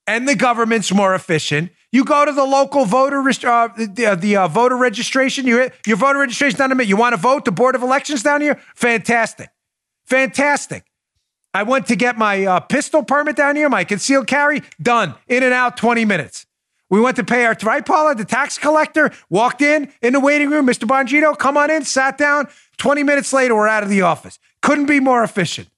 [0.10, 1.72] and the government's more efficient.
[1.92, 5.46] You go to the local voter uh, the, the uh, voter registration.
[5.46, 7.46] You your voter registration down a You want to vote?
[7.46, 8.60] The board of elections down here.
[8.74, 9.50] Fantastic,
[10.06, 10.86] fantastic.
[11.54, 14.64] I went to get my uh, pistol permit down here, my concealed carry.
[14.82, 15.14] Done.
[15.28, 15.78] In and out.
[15.78, 16.48] Twenty minutes.
[16.90, 19.12] We went to pay our right, Paula, the tax collector.
[19.30, 20.66] Walked in in the waiting room.
[20.66, 20.88] Mr.
[20.88, 21.86] Bongino, come on in.
[21.86, 22.48] Sat down.
[22.78, 24.40] Twenty minutes later, we're out of the office.
[24.64, 25.70] Couldn't be more efficient.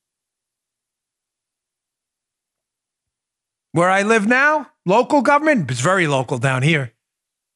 [3.74, 6.94] Where I live now, local government, it's very local down here,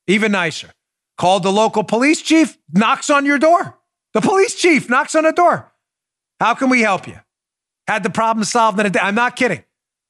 [0.07, 0.71] even nicer.
[1.17, 3.77] Called the local police chief, knocks on your door.
[4.13, 5.71] The police chief knocks on the door.
[6.39, 7.19] How can we help you?
[7.87, 8.99] Had the problem solved in a day.
[9.01, 9.63] I'm not kidding.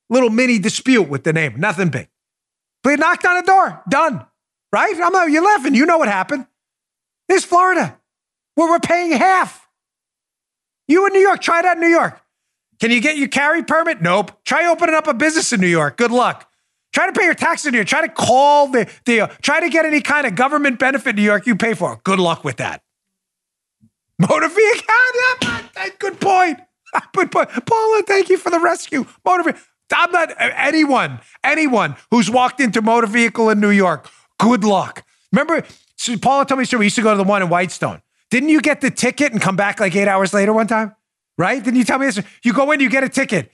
[0.10, 2.10] Little mini dispute with the neighbor, nothing big.
[2.84, 4.26] We knocked on the door, done.
[4.72, 4.94] Right?
[4.96, 5.74] I'm not, you're laughing.
[5.74, 6.46] You know what happened.
[7.28, 7.98] This Florida,
[8.54, 9.68] where we're paying half.
[10.88, 12.22] You in New York, try that in New York.
[12.80, 14.02] Can you get your carry permit?
[14.02, 14.32] Nope.
[14.46, 15.98] Try opening up a business in New York.
[15.98, 16.50] Good luck.
[16.94, 17.88] Try to pay your taxes in New York.
[17.88, 21.16] Try to call the, the uh, try to get any kind of government benefit in
[21.18, 22.00] New York you pay for.
[22.04, 22.82] Good luck with that.
[24.20, 24.82] Motor vehicle.
[25.78, 26.60] Yeah, good point.
[27.14, 27.50] Good point.
[27.66, 29.06] Paula, thank you for the rescue.
[29.26, 29.62] Motor vehicle.
[29.94, 34.10] I'm not anyone, anyone who's walked into motor vehicle in New York.
[34.40, 35.06] Good luck.
[35.32, 35.64] Remember,
[36.22, 38.02] Paula told me so we used to go to the one in Whitestone.
[38.32, 40.96] Didn't you get the ticket and come back like eight hours later one time?
[41.38, 41.64] Right?
[41.64, 42.20] Didn't you tell me this?
[42.44, 43.52] You go in, you get a ticket.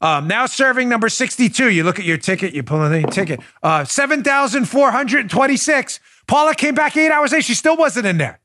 [0.00, 1.70] Um, now serving number 62.
[1.70, 3.40] You look at your ticket, you pull in the ticket.
[3.62, 6.00] Uh, 7,426.
[6.26, 7.42] Paula came back eight hours later.
[7.42, 8.40] She still wasn't in there.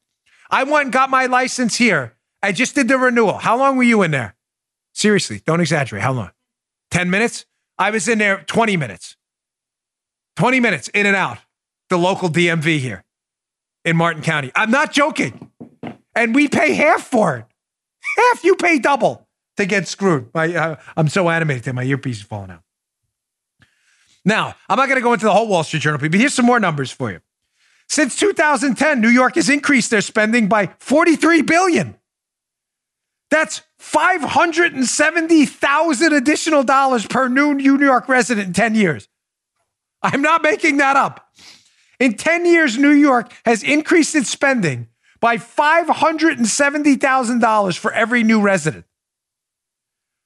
[0.50, 2.16] I went and got my license here.
[2.42, 3.40] I just did the renewal.
[3.40, 4.36] How long were you in there?
[4.94, 6.02] Seriously, don't exaggerate.
[6.02, 6.32] How long?
[6.92, 7.46] 10 minutes?
[7.78, 9.16] I was in there 20 minutes.
[10.38, 11.38] 20 minutes in and out.
[11.90, 13.04] The local DMV here
[13.84, 14.52] in Martin County.
[14.56, 15.52] I'm not joking.
[16.16, 17.46] And we pay half for it.
[18.18, 20.30] Half you pay double to get screwed.
[20.34, 22.62] My, uh, I'm so animated that my earpiece is falling out.
[24.26, 26.46] Now, I'm not going to go into the whole Wall Street Journal, but here's some
[26.46, 27.22] more numbers for you.
[27.88, 31.96] Since 2010, New York has increased their spending by 43 billion.
[33.32, 39.08] That's 570,000 additional dollars per new New York resident in 10 years.
[40.02, 41.30] I'm not making that up.
[42.00, 44.88] In 10 years, New York has increased its spending
[45.20, 48.86] by $570,000 for every new resident.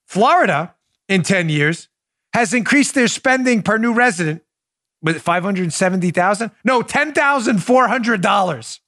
[0.06, 0.76] Florida,
[1.08, 1.89] in 10 years,
[2.34, 4.44] has increased their spending per new resident
[5.02, 6.52] with 570,000?
[6.64, 8.80] No, $10,400.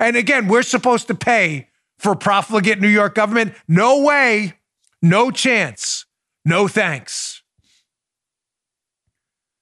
[0.00, 1.68] And again, we're supposed to pay
[1.98, 3.54] for profligate New York government?
[3.66, 4.54] No way.
[5.02, 6.06] No chance.
[6.44, 7.42] No thanks.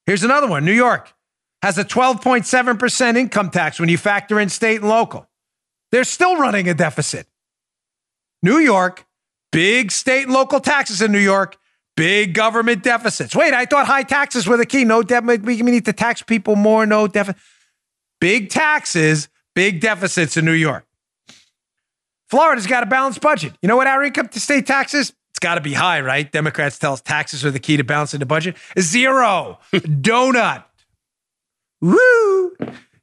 [0.04, 0.64] Here's another one.
[0.64, 1.12] New York
[1.62, 5.28] has a 12.7% income tax when you factor in state and local.
[5.96, 7.26] They're still running a deficit.
[8.42, 9.06] New York,
[9.50, 11.56] big state and local taxes in New York,
[11.96, 13.34] big government deficits.
[13.34, 14.84] Wait, I thought high taxes were the key.
[14.84, 15.24] No debt.
[15.24, 16.84] We need to tax people more.
[16.84, 17.40] No deficit.
[18.20, 20.84] Big taxes, big deficits in New York.
[22.28, 23.54] Florida's got a balanced budget.
[23.62, 25.14] You know what our income to state taxes?
[25.30, 26.30] It's got to be high, right?
[26.30, 28.58] Democrats tell us taxes are the key to balancing the budget.
[28.78, 29.60] Zero.
[29.72, 30.64] Donut.
[31.80, 32.54] Woo.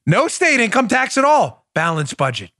[0.05, 1.65] No state income tax at all.
[1.73, 2.51] Balanced budget.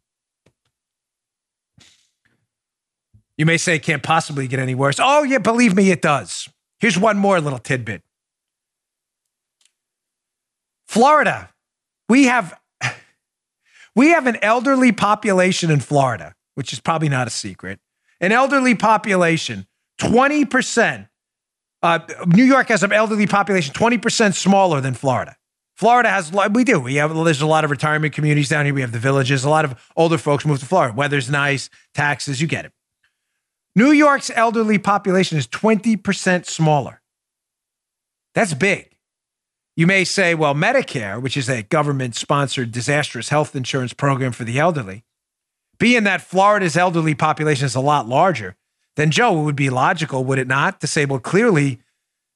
[3.38, 4.98] You may say it can't possibly get any worse.
[5.00, 6.50] Oh, yeah, believe me, it does.
[6.80, 8.04] Here's one more little tidbit
[10.88, 11.50] Florida,
[12.10, 12.58] we have.
[13.96, 17.80] We have an elderly population in Florida, which is probably not a secret.
[18.20, 19.68] An elderly population,
[20.02, 21.08] 20%.
[21.84, 25.36] Uh, New York has an elderly population 20% smaller than Florida.
[25.76, 26.80] Florida has, we do.
[26.80, 28.74] We have, there's a lot of retirement communities down here.
[28.74, 29.44] We have the villages.
[29.44, 30.96] A lot of older folks move to Florida.
[30.96, 32.72] Weather's nice, taxes, you get it.
[33.76, 37.02] New York's elderly population is 20% smaller.
[38.36, 38.90] That's big.
[39.76, 44.44] You may say, well, Medicare, which is a government sponsored disastrous health insurance program for
[44.44, 45.04] the elderly,
[45.80, 48.56] being that Florida's elderly population is a lot larger,
[48.96, 51.80] then Joe, it would be logical, would it not, to say, well, clearly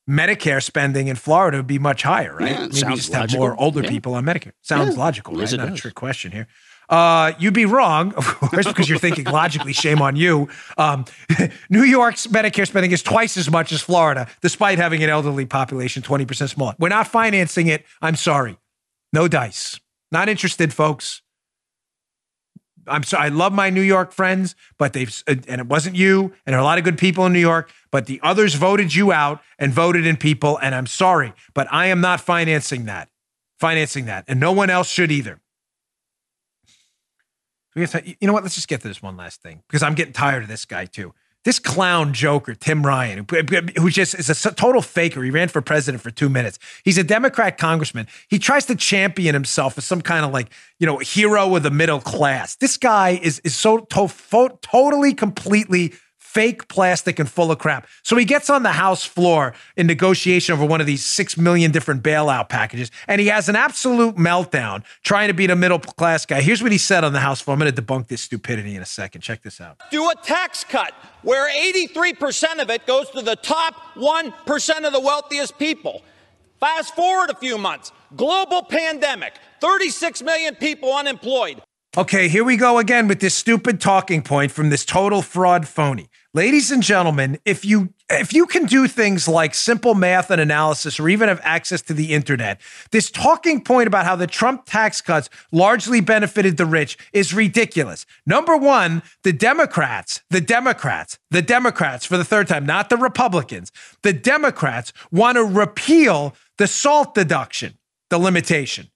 [0.09, 2.51] Medicare spending in Florida would be much higher, right?
[2.51, 3.45] Yeah, Maybe sounds just have logical.
[3.45, 3.89] more older Yeah.
[3.89, 4.53] people on Medicare.
[4.63, 5.41] Sounds Yeah, logical, right?
[5.41, 6.47] yes, Not a trick question here.
[6.89, 9.73] Uh, you'd be wrong, of course, because you're thinking logically.
[9.73, 10.47] Shame on you.
[10.77, 11.05] Um,
[11.69, 16.01] New York's Medicare spending is twice as much as Florida, despite having an elderly population
[16.01, 16.75] 20% smaller.
[16.79, 17.85] We're not financing it.
[18.01, 18.57] I'm sorry.
[19.11, 19.79] No dice.
[20.11, 21.21] Not interested, folks.
[22.87, 23.25] I'm sorry.
[23.25, 26.61] I love my New York friends, but they've and it wasn't you, and there are
[26.61, 29.73] a lot of good people in New York, but the others voted you out and
[29.73, 33.09] voted in people, and I'm sorry, but I am not financing that,
[33.59, 35.41] financing that, and no one else should either.
[37.77, 38.43] You know what?
[38.43, 40.85] Let's just get to this one last thing because I'm getting tired of this guy
[40.85, 41.13] too.
[41.45, 43.25] This clown joker, Tim Ryan,
[43.77, 45.23] who just is a total faker.
[45.23, 46.59] He ran for president for two minutes.
[46.83, 48.07] He's a Democrat congressman.
[48.27, 51.71] He tries to champion himself as some kind of like, you know, hero of the
[51.71, 52.55] middle class.
[52.57, 55.93] This guy is, is so to- totally, completely
[56.37, 57.87] fake plastic and full of crap.
[58.03, 61.71] So he gets on the House floor in negotiation over one of these six million
[61.71, 66.27] different bailout packages, and he has an absolute meltdown trying to be a middle class
[66.27, 66.41] guy.
[66.41, 67.55] Here's what he said on the House floor.
[67.55, 69.21] I'm going to debunk this stupidity in a second.
[69.21, 69.81] Check this out.
[69.89, 74.99] Do a tax cut where 83% of it goes to the top 1% of the
[74.99, 76.03] wealthiest people.
[76.59, 81.63] Fast forward a few months, global pandemic, 36 million people unemployed.
[81.97, 86.09] Okay, here we go again with this stupid talking point from this total fraud phony.
[86.37, 90.99] Ladies and gentlemen, if you if you can do things like simple math and analysis
[90.99, 92.61] or even have access to the internet,
[92.91, 98.05] this talking point about how the Trump tax cuts largely benefited the rich is ridiculous.
[98.27, 103.71] Number 1, the Democrats, the Democrats, the Democrats for the third time, not the Republicans.
[104.03, 107.79] The Democrats want to repeal the SALT deduction,
[108.11, 108.91] the limitation.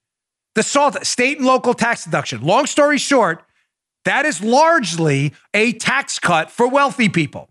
[0.54, 2.44] The SALT state and local tax deduction.
[2.44, 3.44] Long story short,
[4.06, 7.49] that is largely a tax cut for wealthy people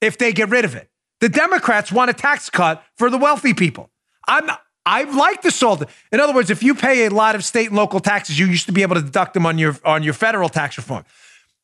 [0.00, 0.88] if they get rid of it.
[1.20, 3.90] The Democrats want a tax cut for the wealthy people.
[4.26, 4.50] I'm
[4.86, 5.84] I like the SALT.
[6.12, 8.64] In other words, if you pay a lot of state and local taxes, you used
[8.66, 11.04] to be able to deduct them on your on your federal tax reform.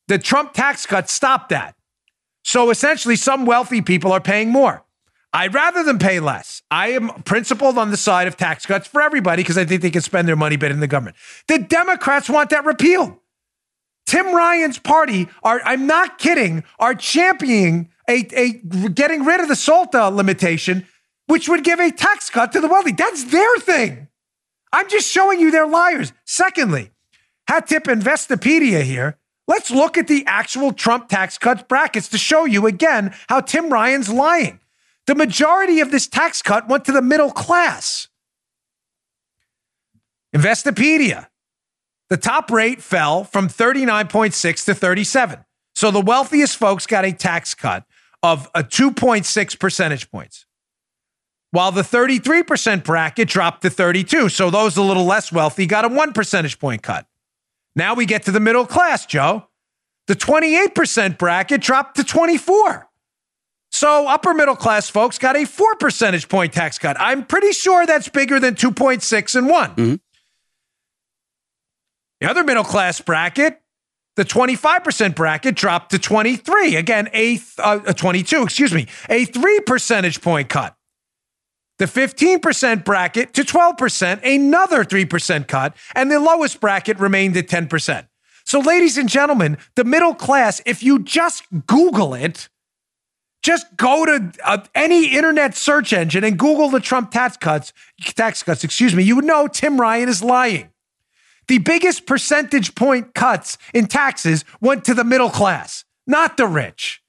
[0.07, 1.75] The Trump tax cut stopped that.
[2.43, 4.83] So essentially, some wealthy people are paying more.
[5.33, 6.61] I'd rather them pay less.
[6.69, 9.89] I am principled on the side of tax cuts for everybody because I think they
[9.89, 11.17] can spend their money better in the government.
[11.47, 13.17] The Democrats want that repealed.
[14.05, 18.51] Tim Ryan's party are, I'm not kidding, are championing a, a
[18.89, 20.85] getting rid of the SALT limitation,
[21.27, 22.91] which would give a tax cut to the wealthy.
[22.91, 24.07] That's their thing.
[24.71, 26.13] I'm just showing you they're liars.
[26.25, 26.91] Secondly,
[27.47, 29.17] hat tip Investopedia here.
[29.47, 33.69] Let's look at the actual Trump tax cuts brackets to show you again how Tim
[33.71, 34.59] Ryan's lying.
[35.07, 38.07] The majority of this tax cut went to the middle class.
[40.35, 41.27] Investopedia.
[42.09, 45.43] The top rate fell from 39.6 to 37.
[45.73, 47.85] So the wealthiest folks got a tax cut
[48.21, 50.45] of a 2.6 percentage points.
[51.51, 54.29] While the 33% bracket dropped to 32.
[54.29, 57.07] So those a little less wealthy got a 1 percentage point cut.
[57.75, 59.47] Now we get to the middle class, Joe.
[60.07, 62.87] The 28% bracket dropped to 24.
[63.71, 66.97] So upper middle class folks got a 4 percentage point tax cut.
[66.99, 69.95] I'm pretty sure that's bigger than 2.6 and one mm-hmm.
[72.21, 73.61] The other middle class bracket,
[74.15, 76.75] the 25% bracket dropped to 23.
[76.75, 80.75] Again, a, uh, 22, excuse me, a 3 percentage point cut.
[81.77, 88.07] The 15% bracket to 12%, another 3% cut, and the lowest bracket remained at 10%.
[88.45, 92.47] So, ladies and gentlemen, the middle class, if you just Google it,
[93.43, 98.41] just go to uh, any internet search engine and Google the Trump tax cuts, tax
[98.41, 100.69] cuts, excuse me, you would know Tim Ryan is lying.
[101.47, 107.01] The biggest percentage point cuts in taxes went to the middle class, not the rich,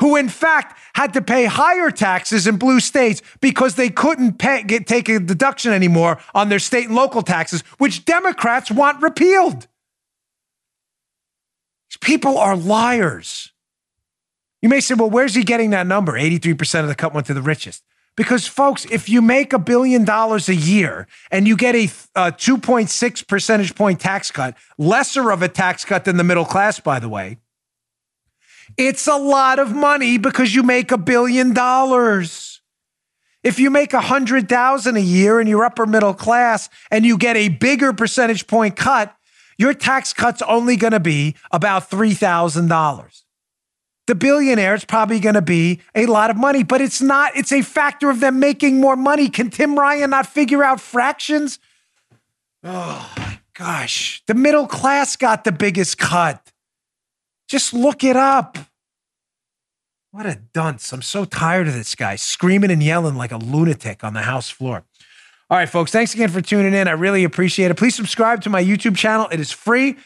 [0.00, 4.62] who in fact had to pay higher taxes in blue states because they couldn't pay,
[4.62, 9.68] get, take a deduction anymore on their state and local taxes, which Democrats want repealed.
[11.90, 13.52] These people are liars.
[14.60, 16.12] You may say, well, where's he getting that number?
[16.12, 17.84] 83% of the cut went to the richest.
[18.18, 21.84] Because, folks, if you make a billion dollars a year and you get a,
[22.16, 26.80] a 2.6 percentage point tax cut, lesser of a tax cut than the middle class,
[26.80, 27.38] by the way,
[28.76, 32.60] it's a lot of money because you make a billion dollars.
[33.44, 37.18] If you make a hundred thousand a year and you're upper middle class and you
[37.18, 39.14] get a bigger percentage point cut,
[39.58, 43.22] your tax cut's only going to be about three thousand dollars
[44.08, 47.36] the billionaire is probably going to be a lot of money, but it's not.
[47.36, 49.28] It's a factor of them making more money.
[49.28, 51.60] Can Tim Ryan not figure out fractions?
[52.64, 54.22] Oh my gosh.
[54.26, 56.50] The middle class got the biggest cut.
[57.48, 58.58] Just look it up.
[60.10, 60.90] What a dunce.
[60.92, 64.48] I'm so tired of this guy screaming and yelling like a lunatic on the house
[64.48, 64.84] floor.
[65.50, 66.88] All right, folks, thanks again for tuning in.
[66.88, 67.76] I really appreciate it.
[67.76, 69.96] Please subscribe to my YouTube channel, it is free.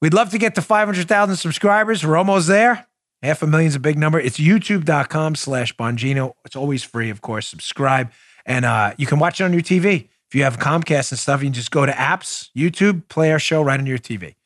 [0.00, 2.06] We'd love to get to 500,000 subscribers.
[2.06, 2.86] We're almost there.
[3.22, 4.18] Half a million is a big number.
[4.18, 6.32] It's youtube.com slash Bongino.
[6.44, 7.46] It's always free, of course.
[7.46, 8.10] Subscribe.
[8.46, 10.08] And uh, you can watch it on your TV.
[10.28, 13.38] If you have Comcast and stuff, you can just go to apps, YouTube, play our
[13.38, 14.36] show right on your TV.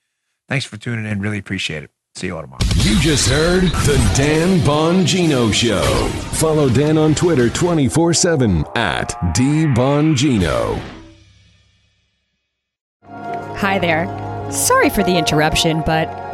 [0.49, 1.20] Thanks for tuning in.
[1.20, 1.91] Really appreciate it.
[2.16, 2.64] See you all tomorrow.
[2.77, 5.83] You just heard the Dan Bongino Show.
[6.37, 10.81] Follow Dan on Twitter 24 7 at DBongino.
[13.57, 14.07] Hi there.
[14.53, 16.24] Sorry for the interruption, but